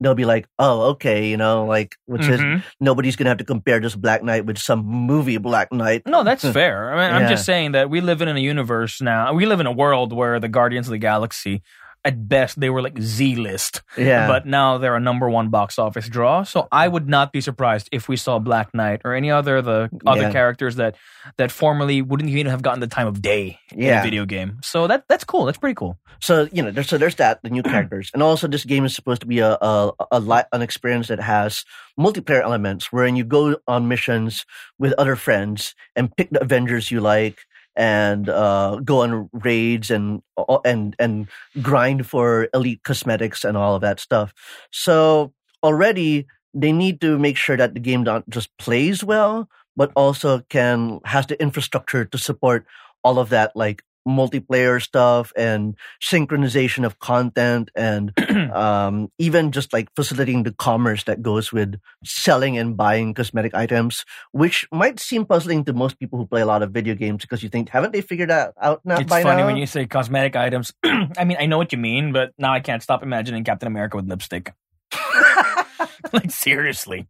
[0.00, 2.62] they'll be like, oh, okay, you know, like, which is Mhm.
[2.80, 6.02] nobody's gonna have to compare this Black Knight with some movie Black Knight.
[6.06, 6.92] No, that's fair.
[6.94, 9.32] I mean, I'm just saying that we live in a universe now.
[9.34, 11.62] We live in a world where the Guardians of the Galaxy,
[12.04, 15.78] at best, they were like Z list, Yeah, but now they're a number one box
[15.78, 16.44] office draw.
[16.44, 19.90] So I would not be surprised if we saw Black Knight or any other the
[20.06, 20.32] other Yeah.
[20.32, 20.96] characters that
[21.36, 24.58] that formerly wouldn't even have gotten the time of day in a video game.
[24.62, 25.44] So that that's cool.
[25.44, 25.98] That's pretty cool.
[26.20, 28.94] So you know, there's, so there's that the new characters, and also this game is
[28.94, 31.64] supposed to be a a, a li- an experience that has
[31.98, 34.46] multiplayer elements, wherein you go on missions
[34.78, 37.40] with other friends and pick the Avengers you like,
[37.76, 40.22] and uh, go on raids and
[40.64, 41.28] and and
[41.62, 44.34] grind for elite cosmetics and all of that stuff.
[44.70, 49.92] So already they need to make sure that the game not just plays well, but
[49.94, 52.66] also can has the infrastructure to support
[53.04, 58.12] all of that, like multiplayer stuff and synchronization of content and
[58.52, 64.04] um, even just like facilitating the commerce that goes with selling and buying cosmetic items,
[64.32, 67.42] which might seem puzzling to most people who play a lot of video games because
[67.42, 68.98] you think, haven't they figured that out now?
[68.98, 69.46] it's funny now?
[69.46, 70.72] when you say cosmetic items.
[70.84, 73.96] I mean, I know what you mean, but now I can't stop imagining Captain America
[73.96, 74.52] with lipstick.
[76.12, 77.06] like seriously.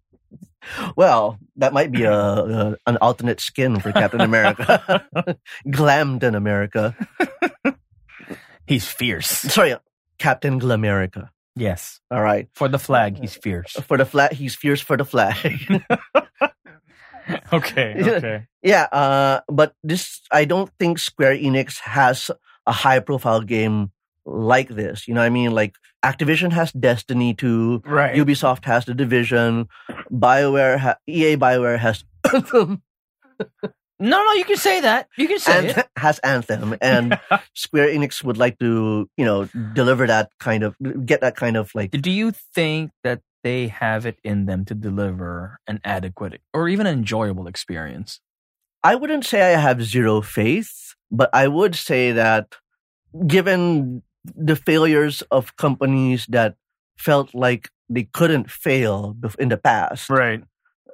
[0.96, 5.06] Well, that might be a, a an alternate skin for Captain America,
[5.66, 6.94] glammed in America.
[8.66, 9.28] He's fierce.
[9.28, 9.74] Sorry,
[10.18, 11.28] Captain Glamerica.
[11.56, 12.00] Yes.
[12.10, 13.72] All right, For the flag, he's fierce.
[13.72, 15.36] for the flag, he's fierce for the flag.
[17.52, 17.94] Okay.
[18.16, 18.46] Okay.
[18.62, 22.30] Yeah, uh, but this I don't think Square Enix has
[22.66, 23.92] a high profile game
[24.30, 25.06] like this.
[25.08, 25.52] You know what I mean?
[25.52, 28.14] Like Activision has Destiny 2, Right.
[28.16, 29.68] Ubisoft has The Division,
[30.12, 32.82] BioWare ha- EA BioWare has Anthem.
[34.02, 35.08] No, no, you can say that.
[35.18, 37.18] You can say Anthem has Anthem, and
[37.54, 41.70] Square Enix would like to, you know, deliver that kind of, get that kind of
[41.74, 41.90] like.
[41.90, 46.86] Do you think that they have it in them to deliver an adequate or even
[46.86, 48.20] an enjoyable experience?
[48.82, 52.54] I wouldn't say I have zero faith, but I would say that
[53.26, 56.54] given the failures of companies that
[56.98, 60.44] felt like they couldn't fail in the past, Right.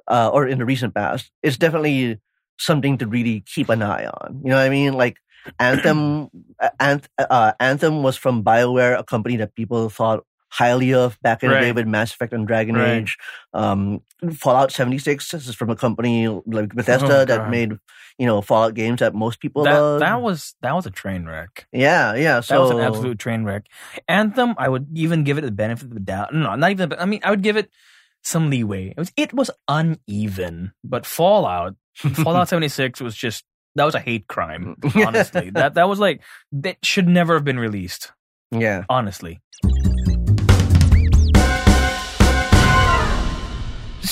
[0.07, 2.19] uh, or in the recent past, is definitely
[2.57, 4.41] something to really keep an eye on.
[4.43, 4.93] You know what I mean?
[4.93, 5.17] Like
[5.59, 11.19] Anthem, uh, Anth- uh, Anthem was from Bioware, a company that people thought highly of
[11.21, 12.89] back in the day with Mass Effect and Dragon Right.
[13.01, 13.17] Age.
[13.53, 14.01] Um,
[14.33, 17.73] Fallout 76 this is from a company like Bethesda Oh, that made,
[18.17, 19.99] you know, Fallout games that most people That love.
[19.99, 21.67] that was that was a train wreck.
[21.71, 22.39] yeah, yeah.
[22.39, 23.65] So That was an absolute train wreck.
[24.07, 26.33] Anthem, I would even give it the benefit of the doubt.
[26.33, 26.93] No, not even.
[26.93, 27.69] I mean, I would give it
[28.23, 28.89] some leeway.
[28.91, 33.43] It was it was uneven, but Fallout, Fallout seventy six was just
[33.75, 34.75] that was a hate crime.
[34.95, 36.21] Honestly, that that was like
[36.53, 38.11] that should never have been released.
[38.51, 38.85] yeah.
[38.89, 39.39] Honestly.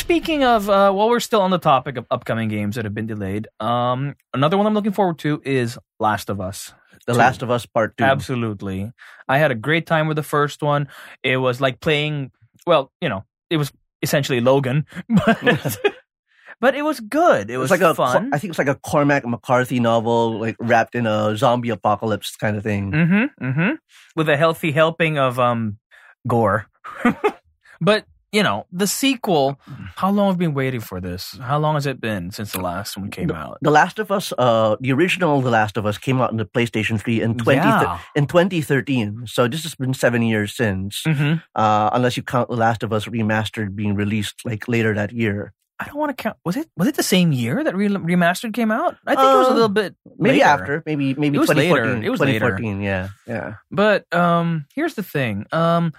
[0.05, 3.07] Speaking of, uh, while we're still on the topic of upcoming games that have been
[3.07, 6.75] delayed, um, another one I'm looking forward to is Last of Us.
[7.07, 7.17] The Two.
[7.17, 8.03] Last of Us Part 2.
[8.03, 8.91] Absolutely.
[9.27, 10.89] I had a great time with the first one.
[11.23, 12.29] It was like playing,
[12.67, 13.71] well, you know, it was
[14.03, 15.77] essentially Logan, but,
[16.61, 17.49] but it was good.
[17.49, 18.29] It It was, was like a, fun.
[18.31, 22.55] I think it's like a Cormac McCarthy novel, like wrapped in a zombie apocalypse kind
[22.55, 22.91] of thing.
[22.91, 23.71] mm-hmm, mm-hmm.
[24.15, 25.79] With a healthy helping of um
[26.27, 26.67] gore.
[27.81, 29.59] but, you know, the sequel,
[29.95, 31.37] how long have we been waiting for this?
[31.41, 33.57] How long has it been since the last one came out?
[33.61, 36.45] The Last of Us, uh, the original The Last of Us came out on the
[36.45, 37.99] PlayStation 3 in 20, yeah.
[38.15, 39.23] in 2013.
[39.25, 42.91] So this has been seven years since, hmm uh, unless you count The Last of
[42.91, 45.53] Us remastered being released like later that year.
[45.79, 46.37] I don't want to count.
[46.45, 48.95] Was it was it the same year that re- remastered came out?
[49.05, 50.45] I think it was a little bit Maybe later.
[50.45, 51.75] after, maybe maybe It was later.
[51.75, 52.03] 2014.
[52.05, 52.39] It was later.
[52.39, 53.55] 2014, yeah, yeah.
[53.71, 55.45] But um, here's the thing.
[55.51, 55.91] Um,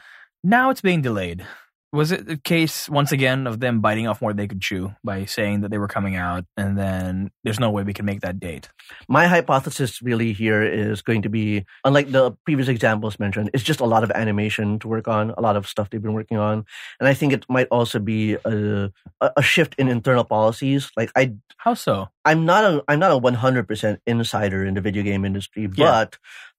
[0.42, 1.44] now it's being delayed.
[1.92, 4.94] Was it the case once again of them biting off more than they could chew
[5.04, 8.20] by saying that they were coming out, and then there's no way we can make
[8.20, 8.68] that date?
[9.08, 13.80] My hypothesis really here is going to be, unlike the previous examples mentioned, it's just
[13.80, 16.64] a lot of animation to work on, a lot of stuff they've been working on,
[17.00, 20.90] and I think it might also be a a shift in internal policies.
[20.96, 22.08] Like I How so?
[22.24, 25.86] I'm not a I'm not a 100% insider in the video game industry, Yeah.
[25.86, 26.18] but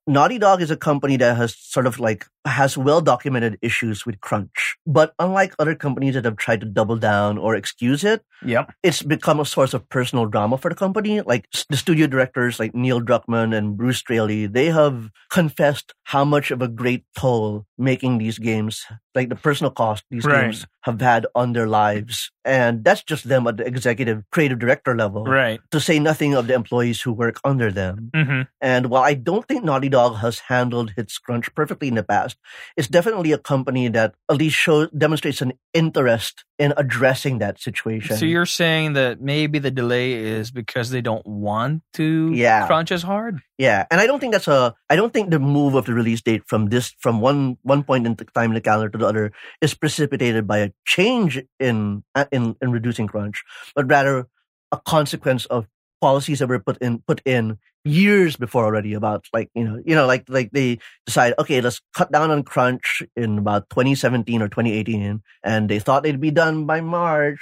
[0.10, 4.22] Naughty Dog is a company that has sort of like has well documented issues with
[4.22, 4.78] crunch.
[4.88, 8.72] But unlike other companies that have tried to double down or excuse it, Yep.
[8.84, 11.20] it's become a source of personal drama for the company.
[11.22, 16.52] Like the studio directors like Neil Druckmann and Bruce Straley, they have confessed how much
[16.52, 20.42] of a great toll making these games, like the personal cost these Right.
[20.46, 22.32] games have had on their lives.
[22.44, 25.60] And that's just them at the executive creative director level Right.
[25.72, 28.10] to say nothing of the employees who work under them.
[28.16, 28.42] Mm-hmm.
[28.62, 32.38] And while I don't think Naughty Dog has handled its crunch perfectly in the past,
[32.76, 38.18] it's definitely a company that at least shows demonstrates an interest in addressing that situation.
[38.18, 42.66] So you're saying that maybe the delay is because they don't want to Yeah.
[42.66, 43.42] crunch as hard?
[43.58, 44.76] Yeah, and I don't think that's a.
[44.90, 48.06] I don't think the move of the release date from this from one one point
[48.06, 52.04] in the time in the calendar to the other is precipitated by a change in
[52.14, 53.44] uh, in in reducing crunch,
[53.76, 54.28] but rather
[54.72, 55.68] a consequence of
[56.02, 59.96] policies that were put in put in years before already about like you know you
[59.96, 64.50] know like like they decide okay let's cut down on crunch in about 2017 or
[64.50, 67.40] 2018 and they thought they'd be done by march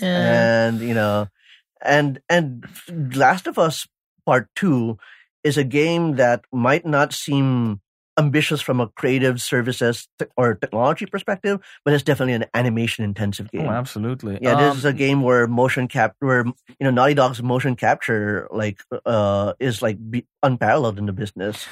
[0.00, 1.28] and you know
[1.82, 2.64] and and
[3.14, 3.86] last of us
[4.26, 4.96] part 2
[5.44, 7.80] is a game that might not seem
[8.16, 13.50] ambitious from a creative services te- or technology perspective but it's definitely an animation intensive
[13.50, 14.38] game Oh, absolutely.
[14.40, 17.74] yeah, this Um, is a game where motion cap, where you know Naughty Dog's motion
[17.74, 21.66] capture like uh is like be- unparalleled in the business.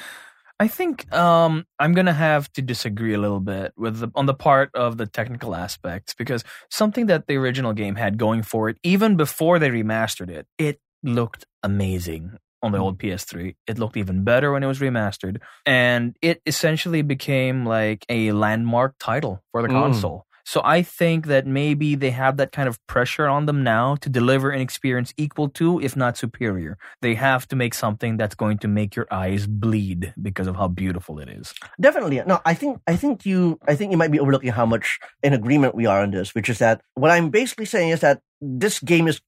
[0.59, 4.33] I think um, I'm gonna have to disagree a little bit with the, on the
[4.35, 8.77] part of the technical aspects because something that the original game had going for it,
[8.83, 13.55] even before they remastered it, it looked amazing on the old PS3.
[13.67, 18.95] It looked even better when it was remastered, and it essentially became like a landmark
[18.99, 19.81] title for the Mm.
[19.81, 20.25] console.
[20.45, 24.09] So I think that maybe they have that kind of pressure on them now to
[24.09, 26.77] deliver an experience equal to, if not superior.
[27.01, 30.67] They have to make something that's going to make your eyes bleed because of how
[30.67, 31.53] beautiful it is.
[31.79, 32.41] Definitely, no.
[32.45, 35.75] I think I think you I think you might be overlooking how much in agreement
[35.75, 39.07] we are on this, which is that what I'm basically saying is that this game
[39.07, 39.21] is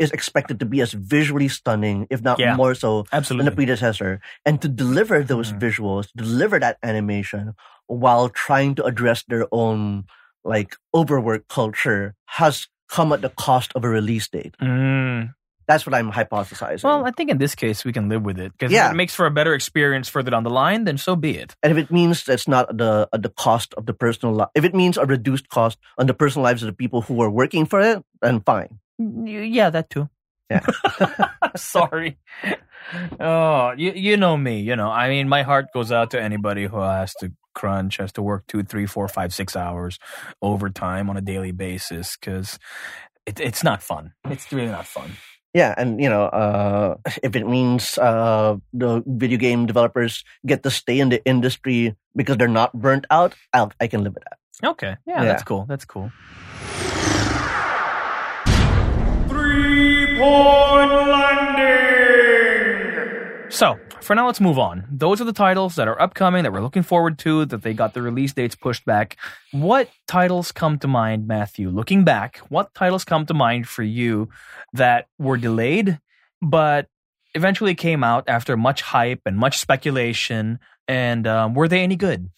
[0.00, 2.56] is expected to be as visually stunning, if not Yeah.
[2.56, 5.60] more so, than the predecessor, and to deliver those Mhm.
[5.60, 7.52] visuals, deliver that animation
[7.88, 10.04] while trying to address their own
[10.44, 14.54] like overwork culture has come at the cost of a release date.
[14.60, 15.32] Mm,
[15.66, 16.84] That's what I'm hypothesizing.
[16.84, 18.86] Well, I think in this case we can live with it because Yeah.
[18.88, 21.54] if it makes for a better experience further down the line, then so be it.
[21.62, 24.64] and if it means that's not the at the cost of the personal, li- if
[24.64, 27.64] it means a reduced cost on the personal lives of the people who are working
[27.66, 28.78] for it, then fine.
[29.00, 30.08] Mm, yeah, that too.
[30.50, 30.60] Yeah.
[31.56, 32.18] Sorry.
[33.18, 34.60] Oh, you you know me.
[34.60, 38.12] You know, I mean, my heart goes out to anybody who has to crunch, has
[38.12, 39.98] to work two, three, four, five, six hours
[40.42, 42.58] overtime on a daily basis because
[43.26, 44.12] it, it's not fun.
[44.28, 45.12] It's really not fun.
[45.54, 50.70] Yeah, and you know, uh, if it means uh, the video game developers get to
[50.70, 54.38] stay in the industry because they're not burnt out, I'll, I can live with that.
[54.68, 54.96] Okay.
[55.06, 55.24] Yeah, Yeah.
[55.24, 55.64] that's cool.
[55.68, 56.10] That's cool.
[59.28, 61.03] Three Point Landing.
[63.54, 64.84] So, for now, let's move on.
[64.90, 67.94] Those are the titles that are upcoming that we're looking forward to, that they got
[67.94, 69.16] the release dates pushed back.
[69.52, 71.70] What titles come to mind, Matthew?
[71.70, 74.28] Looking back, what titles come to mind for you
[74.72, 76.00] that were delayed,
[76.42, 76.88] but
[77.36, 80.58] eventually came out after much hype and much speculation?
[80.88, 82.30] And um, were they any good?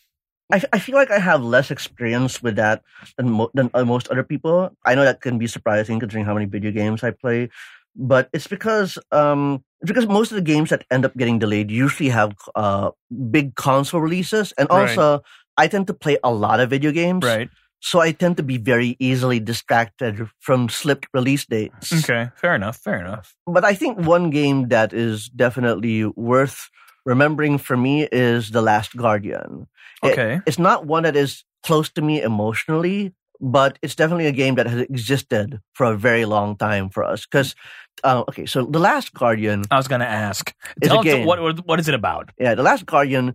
[0.52, 2.82] I, I feel like I have less experience with that
[3.16, 4.68] than mo- than uh, most other people.
[4.84, 7.48] I know that can be surprising considering how many video games I play,
[7.96, 12.08] but it's because um because most of the games that end up getting delayed usually
[12.10, 12.90] have uh
[13.30, 14.88] big console releases, and Right.
[14.90, 15.22] also
[15.56, 17.48] I tend to play a lot of video games, Right.
[17.80, 21.92] so I tend to be very easily distracted from slipped release dates.
[22.04, 22.28] Okay.
[22.36, 22.76] Fair enough.
[22.78, 23.34] Fair enough.
[23.46, 26.68] But I think one game that is definitely worth
[27.04, 29.66] remembering for me is The Last Guardian.
[30.02, 30.40] It- Okay.
[30.46, 34.66] it's not one that is close to me emotionally, but it's definitely a game that
[34.66, 37.24] has existed for a very long time for us.
[37.26, 37.54] Because,
[38.04, 40.54] uh, okay, so The Last Guardian, I was going to ask.
[40.80, 41.26] It's Tell us game.
[41.26, 42.30] what, what, what is it about?
[42.38, 43.34] yeah, The Last Guardian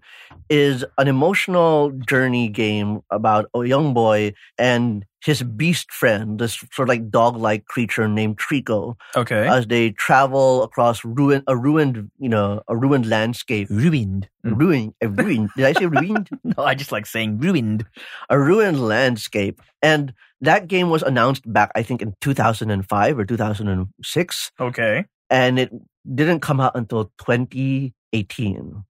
[0.50, 6.88] is an emotional journey game about a young boy and his beast friend, this sort
[6.88, 9.48] of like dog-like creature named Trico, Okay.
[9.48, 13.68] as they travel across ruin, a ruined, you know, a ruined landscape.
[13.70, 14.28] ruined.
[14.44, 15.50] Ruined, a ruined.
[15.56, 16.28] Did I say ruined?
[16.44, 17.86] No, I just like saying ruined.
[18.32, 19.62] a ruined landscape.
[19.84, 24.52] And that game was announced back, I think, in 2005 or 2006.
[24.60, 25.06] Okay.
[25.30, 25.72] And it
[26.14, 28.84] didn't come out until 2018.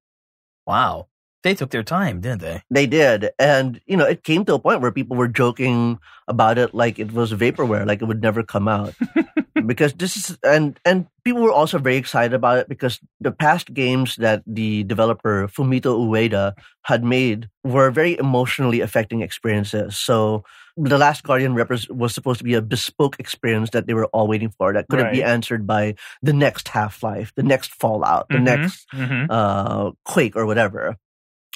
[0.66, 1.08] Wow.
[1.44, 2.62] They took their time, didn't they?
[2.70, 3.32] They did.
[3.40, 7.00] And, you know, it came to a point where people were joking about it like
[7.00, 8.94] it was vaporware, like it would never come out.
[9.66, 13.74] because this is, and, and people were also very excited about it because the past
[13.74, 19.98] games that the developer Fumito Ueda had made were very emotionally affecting experiences.
[19.98, 20.44] So
[20.78, 24.50] The Last Guardian was supposed to be a bespoke experience that they were all waiting
[24.58, 28.44] for that couldn't be answered by the next Half Life, the next Fallout, the Mhm.
[28.44, 29.26] next Mm-hmm.
[29.30, 30.98] uh, Quake or whatever.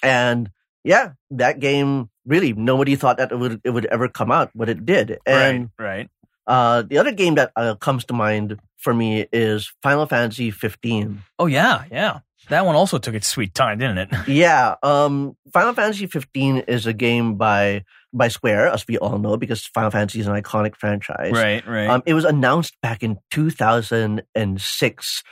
[0.05, 0.49] And
[0.83, 4.69] yeah, that game really nobody thought that it would it would ever come out, but
[4.69, 5.19] it did.
[5.25, 6.09] And right, right.
[6.47, 11.21] uh, the other game that uh, comes to mind for me is Final Fantasy 15.
[11.39, 12.19] Oh yeah, yeah.
[12.49, 14.09] That one also took its sweet time, didn't it?
[14.27, 17.83] Yeah, um, Final Fantasy 15 is a game by
[18.13, 21.31] by Square, as we all know, because Final Fantasy is an iconic franchise.
[21.33, 21.89] right, right.
[21.89, 25.23] Um, it was announced back in 2006,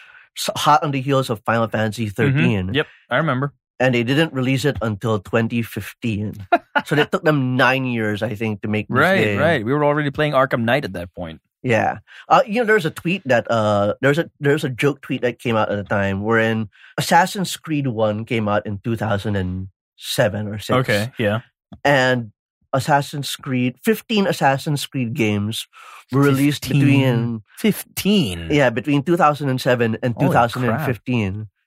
[0.56, 2.68] hot on the heels of Final Fantasy 13.
[2.70, 2.76] Mhm.
[2.76, 3.54] Yep, I remember.
[3.80, 6.48] And they didn't release it until 2015.
[6.86, 9.40] so it took them nine years, I think, to make this Right, game.
[9.40, 9.66] right.
[9.66, 11.42] We were already playing Arkham Knight at that point.
[11.64, 12.00] Yeah.
[12.28, 15.40] Uh, you know, there's a tweet that uh, there's a there's a joke tweet that
[15.40, 20.72] came out at the time, wherein Assassin's Creed One came out in 2007 or six.
[20.72, 21.40] Okay, yeah.
[21.86, 22.32] and
[22.74, 25.68] Assassin's Creed, 15 Assassin's Creed games
[26.12, 26.80] were released 15.
[26.82, 28.48] between Fifteen.
[28.52, 30.28] yeah between 2007 and Holy
[30.68, 31.00] crap.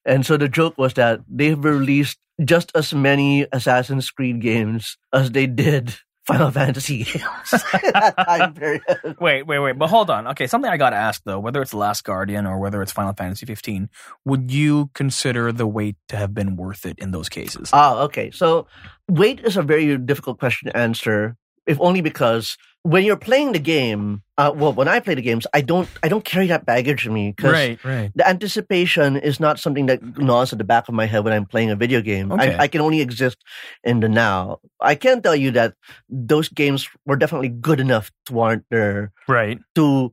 [0.07, 4.97] 2015 and so the joke was that they've released just as many assassin's creed games
[5.13, 5.95] as they did
[6.27, 7.51] final fantasy games
[7.93, 8.83] that time period
[9.21, 9.79] Wait, wait, wait.
[9.79, 10.27] But hold on.
[10.29, 13.13] Okay, something I got to ask though, whether it's Last Guardian or whether it's Final
[13.13, 13.89] Fantasy 15,
[14.25, 17.71] would you consider the wait to have been worth it in those cases?
[17.73, 18.67] ah okay so
[19.09, 21.37] wait is a very difficult question to answer
[21.67, 22.57] if only because
[22.87, 26.09] when you're playing the game uh, well when i play the games i don't i
[26.09, 28.13] don't carry that baggage in me because right, right.
[28.15, 31.47] the anticipation is not something that gnaws at the back of my head when I'm
[31.47, 32.31] playing a video game.
[32.31, 32.55] Okay.
[32.55, 33.39] I, I can only exist
[33.83, 34.59] in the now.
[34.81, 35.75] I can tell you that
[36.09, 39.59] those games were definitely good enough to warrant their Right.
[39.75, 40.13] to.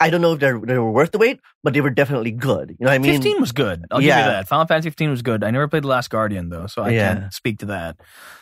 [0.00, 2.70] I don't know if they they were worth the wait, but they were definitely good.
[2.70, 3.12] You know what I mean?
[3.12, 3.84] 15 was good.
[3.90, 4.24] I'll give Yeah.
[4.24, 4.48] you that.
[4.48, 5.44] Final Fantasy 15 was good.
[5.44, 7.14] I never played The Last Guardian though, so I Yeah.
[7.14, 7.96] can't speak to that.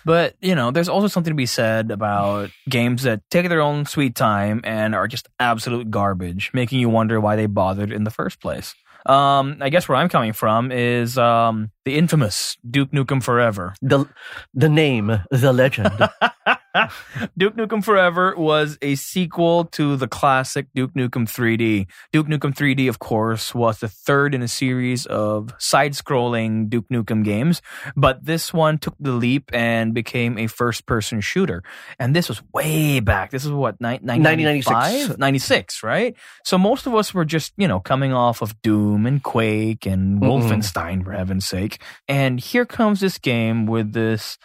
[0.05, 3.85] But, you know, there's also something to be said about games that take their own
[3.87, 8.11] sweet time and are just absolute garbage, making you wonder why they bothered in the
[8.11, 8.75] first place.
[9.07, 13.75] Um, I guess where I'm coming from is um, the infamous Duke Nukem Forever.
[13.81, 14.05] The
[14.53, 15.93] the name, the legend.
[17.37, 21.87] Duke Nukem Forever was a sequel to the classic Duke Nukem 3D.
[22.13, 26.89] Duke Nukem 3D, of course, was the third in a series of side scrolling Duke
[26.89, 27.61] Nukem games,
[27.97, 31.63] but this one took the leap and became a first person shooter.
[31.99, 33.31] And this was way back.
[33.31, 35.19] This is what, ni- 1995?
[35.19, 36.15] 96, right?
[36.45, 40.21] So most of us were just, you know, coming off of Doom and Quake and
[40.21, 40.43] Mm-mm.
[40.43, 41.83] Wolfenstein, for heaven's sake.
[42.07, 44.39] And here comes this game with this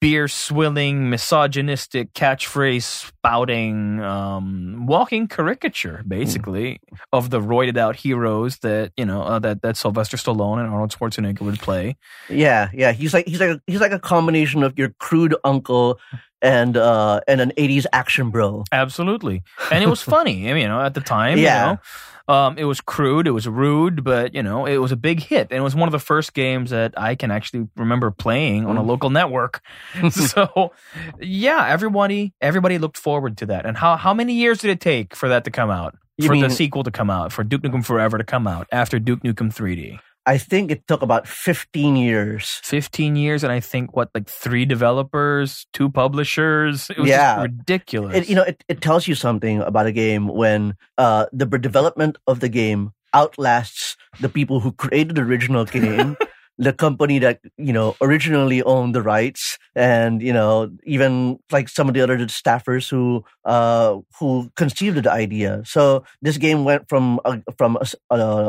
[0.00, 6.80] beer swilling, misogynistic catchphrase spouting, um, walking caricature, basically,
[7.12, 10.90] of the roided out heroes that you know uh, that that Sylvester Stallone and Arnold
[10.90, 11.96] Schwarzenegger would play.
[12.28, 12.92] Yeah, yeah.
[12.92, 15.98] He's like he's like he's like a combination of your crude uncle
[16.46, 18.64] and uh and an '80s action bro.
[18.72, 19.42] Absolutely,
[19.72, 20.48] and it was funny.
[20.48, 21.44] I mean, you know, at the time, Yeah.
[21.66, 21.80] you know.
[22.28, 25.46] Um, it was crude, it was rude, but you know, it was a big hit,
[25.52, 28.76] and it was one of the first games that I can actually remember playing on
[28.76, 28.86] a Mm.
[28.86, 29.60] local network.
[30.10, 30.72] so,
[31.20, 33.64] yeah, everybody, everybody looked forward to that.
[33.64, 35.94] And how how many years did it take for that to come out?
[36.18, 38.98] You for the sequel to come out, for Duke Nukem Forever to come out after
[38.98, 40.00] Duke Nukem 3D.
[40.26, 42.58] I think it took about 15 years.
[42.64, 46.90] 15 years, and I think what, like three developers, two publishers.
[46.90, 47.36] It was Yeah.
[47.36, 48.16] just ridiculous.
[48.16, 52.18] It, you know, it, it tells you something about a game when uh, the development
[52.26, 56.16] of the game outlasts the people who created the original game,
[56.58, 61.88] the company that you know originally owned the rights, and you know even like some
[61.88, 65.62] of the other staffers who uh, who conceived the idea.
[65.64, 67.86] So this game went from uh, from uh,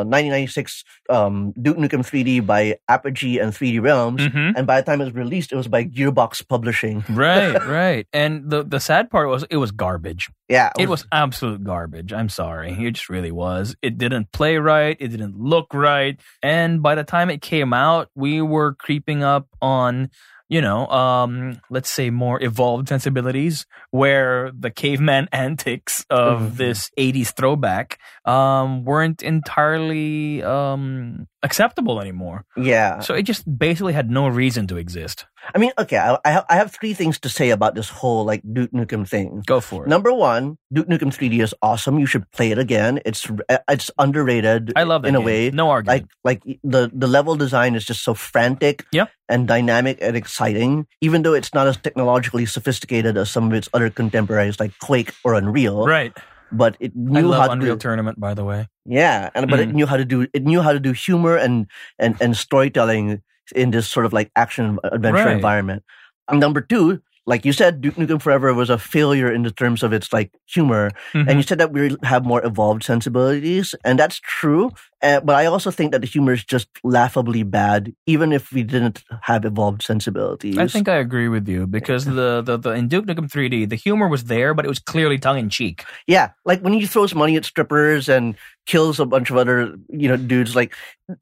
[0.07, 4.21] 1996 um, Duke Nukem 3D by Apogee and 3D Realms.
[4.21, 4.53] Mhm.
[4.55, 7.03] And by the time it was released, it was by Gearbox Publishing.
[7.09, 8.07] right, right.
[8.13, 10.29] And the the sad part was it was garbage.
[10.49, 12.13] Yeah, It was absolute garbage.
[12.13, 12.71] I'm sorry.
[12.71, 13.75] It just really was.
[13.81, 14.95] It didn't play right.
[14.99, 16.17] It didn't look right.
[16.41, 20.09] And by the time it came out, we were creeping up on,
[20.47, 26.55] you know, um, let's say more evolved sensibilities where the caveman antics of Mhm.
[26.55, 32.45] this 80s throwback um, weren't entirely um, acceptable anymore.
[32.57, 32.99] yeah.
[32.99, 35.25] So it just basically had no reason to exist.
[35.55, 38.25] I mean, okay, I, I have I have three things to say about this whole
[38.25, 39.43] like Duke Nukem thing.
[39.45, 39.88] Go for it.
[39.88, 41.99] Number one, Duke Nukem 3D is awesome.
[41.99, 42.99] You should play it again.
[43.05, 44.73] It's uh, it's underrated.
[44.75, 45.49] I love that in a way.
[45.51, 46.09] No argument.
[46.25, 49.05] Like like the the level design is just so frantic, Yeah.
[49.29, 50.88] and dynamic and exciting.
[50.99, 55.13] Even though it's not as technologically sophisticated as some of its other contemporaries like Quake
[55.23, 56.11] or Unreal, right.
[56.51, 58.67] But it knew how to Unreal do Tournament, by the way.
[58.85, 59.73] yeah, and but it Mm.
[59.73, 61.67] knew how to do it knew how to do humor and
[61.99, 63.21] and and storytelling
[63.55, 65.35] in this sort of like action adventure Right.
[65.35, 65.83] environment.
[66.29, 69.84] And number two, like you said, Duke Nukem Forever was a failure in the terms
[69.84, 71.30] of its like humor, Mm-hmm.
[71.30, 74.71] and you said that we have more evolved sensibilities, and that's true.
[75.03, 78.63] Uh, but I also think that the humor is just laughably bad, even if we
[78.63, 80.57] didn't have evolved sensibilities.
[80.57, 83.75] I think I agree with you because the, the, the in Duke Nukem 3D, the
[83.75, 85.84] humor was there, but it was clearly tongue in cheek.
[86.07, 90.07] Yeah, like when he throws money at strippers and kills a bunch of other, you
[90.09, 90.55] know, dudes.
[90.55, 90.73] Like,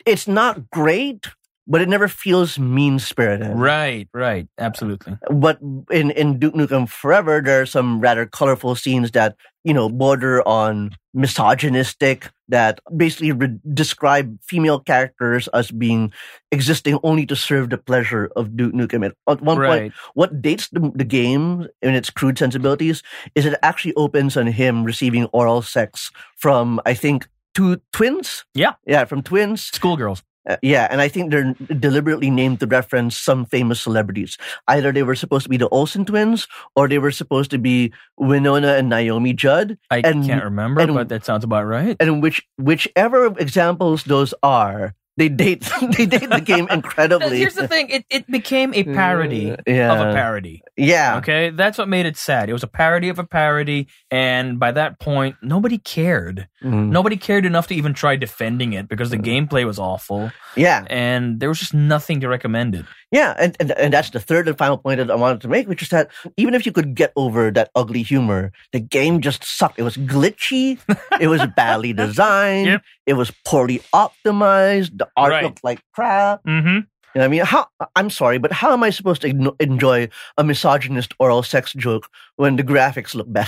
[0.06, 1.28] it's not great,
[1.68, 3.52] but it never feels mean spirited.
[3.56, 5.18] Right, right, absolutely.
[5.32, 5.60] But
[5.90, 10.48] in in Duke Nukem Forever, there are some rather colorful scenes that you know border
[10.48, 12.30] on misogynistic.
[12.48, 16.14] That basically re- describe female characters as being
[16.52, 19.12] existing only to serve the pleasure of Duke Nukem.
[19.28, 23.02] At one point, what dates the, the game in its crude sensibilities
[23.34, 28.46] is it actually opens on him receiving oral sex from I think two twins.
[28.54, 28.74] Yeah.
[28.86, 29.64] yeah, from twins.
[29.64, 30.22] schoolgirls.
[30.48, 34.38] Uh, yeah, and I think they're deliberately named to reference some famous celebrities.
[34.68, 37.92] Either they were supposed to be the Olsen twins, or they were supposed to be
[38.20, 39.78] Wynonna and Naomi Judd.
[39.90, 41.98] I And- can't remember, and- but that sounds about right.
[42.00, 45.62] And which whichever examples those are, they date
[45.98, 47.38] they date the game incredibly.
[47.40, 49.94] Here's the thing: it, it became a parody Uh, yeah.
[49.94, 50.62] of a parody.
[50.78, 51.18] yeah.
[51.18, 52.50] Okay, that's what made it sad.
[52.50, 56.48] It was a parody of a parody, and by that point, nobody cared.
[56.64, 56.90] Mm.
[56.90, 60.84] Nobody cared enough to even try defending it because the gameplay was awful, Yeah.
[60.90, 62.86] and there was just nothing to recommend it.
[63.12, 65.68] Yeah, and, and and that's the third and final point that I wanted to make,
[65.70, 69.44] which is that even if you could get over that ugly humor, the game just
[69.46, 69.80] sucked.
[69.80, 70.80] It was glitchy,
[71.22, 72.82] it was badly designed, Yep.
[73.06, 75.44] It was poorly optimized, the art Right.
[75.44, 76.44] looked like crap.
[76.44, 76.68] Mm-hmm.
[76.68, 80.10] You know what I mean, how I'm sorry, but how am I supposed to enjoy
[80.38, 83.48] a misogynist oral sex joke when the graphics look bad?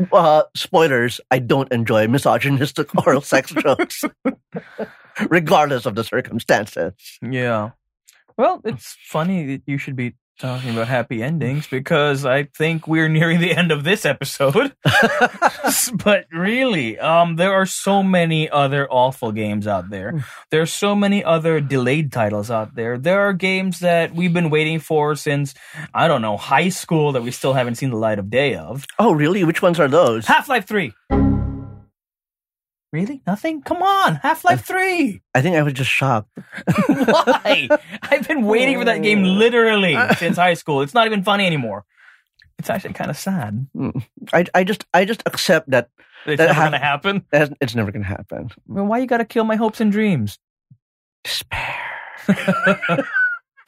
[0.12, 4.02] uh, spoilers: I don't enjoy misogynistic oral sex jokes,
[5.30, 6.92] regardless of the circumstances.
[7.22, 7.70] Yeah.
[8.36, 13.08] Well, it's funny that you should be talking about happy endings because I think we're
[13.08, 14.74] nearing the end of this episode.
[16.04, 20.24] but really, um, there are so many other awful games out there.
[20.50, 22.98] There's so many other delayed titles out there.
[22.98, 25.54] There are games that we've been waiting for since
[25.94, 28.84] I don't know high school that we still haven't seen the light of day of.
[28.98, 29.44] oh, really?
[29.44, 30.26] Which ones are those?
[30.26, 30.92] Half Life Three.
[32.96, 33.20] Really?
[33.26, 33.60] Nothing?
[33.60, 35.20] Come on, Half Life Three.
[35.34, 36.30] I think I was just shocked.
[36.86, 37.68] Why?
[38.00, 39.28] I've been waiting for that game oh.
[39.28, 40.80] literally since high school.
[40.80, 41.84] It's not even funny anymore.
[42.58, 43.66] It's actually kind of sad.
[43.74, 43.90] Hmm.
[44.32, 45.90] I, I just I just accept that
[46.24, 47.26] It's That never going to happen.
[47.32, 48.48] that it's never gonna happen.
[48.66, 50.38] Well, why you got to kill my hopes and dreams?
[51.22, 51.76] Despair.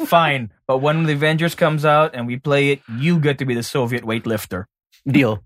[0.07, 3.53] Fine, but when the Avengers comes out and we play it, you get to be
[3.53, 4.65] the Soviet weightlifter.
[5.07, 5.45] Deal.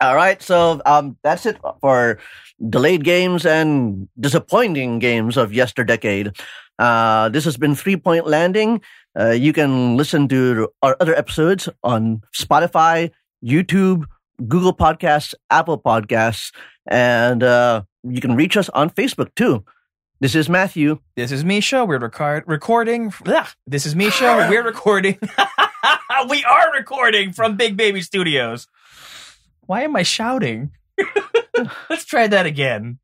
[0.00, 2.18] All right, so um, that's it for
[2.68, 6.36] delayed games and disappointing games of yesterdecade.
[6.78, 8.80] Uh, this has been Three Point Landing.
[9.18, 13.10] Uh, you can listen to our other episodes on Spotify,
[13.42, 14.04] YouTube,
[14.46, 16.52] Google Podcasts, Apple Podcasts,
[16.86, 19.64] and uh, you can reach us on Facebook too.
[20.20, 20.98] This is Matthew.
[21.14, 21.84] This is Misha.
[21.84, 23.12] We're record- recording.
[23.66, 24.46] This is Misha.
[24.50, 25.18] We're recording.
[26.30, 28.66] we are recording from Big Baby Studios.
[29.66, 30.70] Why am I shouting?
[31.90, 32.98] Let's try that again.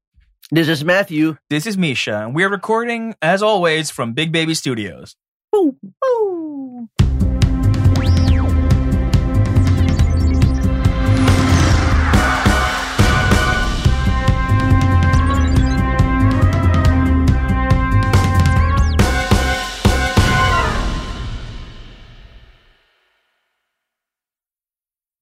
[0.53, 1.37] This is Matthew.
[1.51, 5.17] This is Misha, and we're recording, as always, from Big Baby Studios.
[5.53, 5.77] Woo.
[6.03, 6.89] Woo.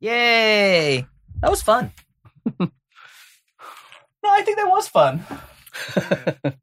[0.03, 0.70] Yay!
[1.41, 1.93] That was fun.
[2.61, 2.69] no,
[4.27, 5.25] I think that was fun.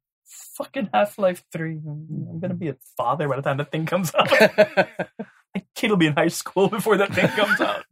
[0.55, 1.81] Fucking Half Life 3.
[1.85, 4.29] I'm gonna be a father by the time that thing comes out.
[5.55, 7.85] My kid will be in high school before that thing comes out.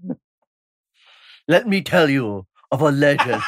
[1.47, 3.41] Let me tell you of a legend.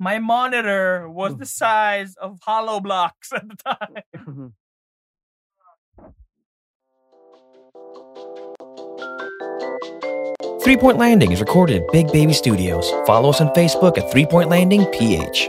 [0.00, 4.02] My monitor was the size of hollow blocks at the time.
[4.16, 4.46] Mm-hmm.
[10.68, 12.92] Three Point Landing is recorded at Big Baby Studios.
[13.06, 15.48] Follow us on Facebook at Three Point Landing PH.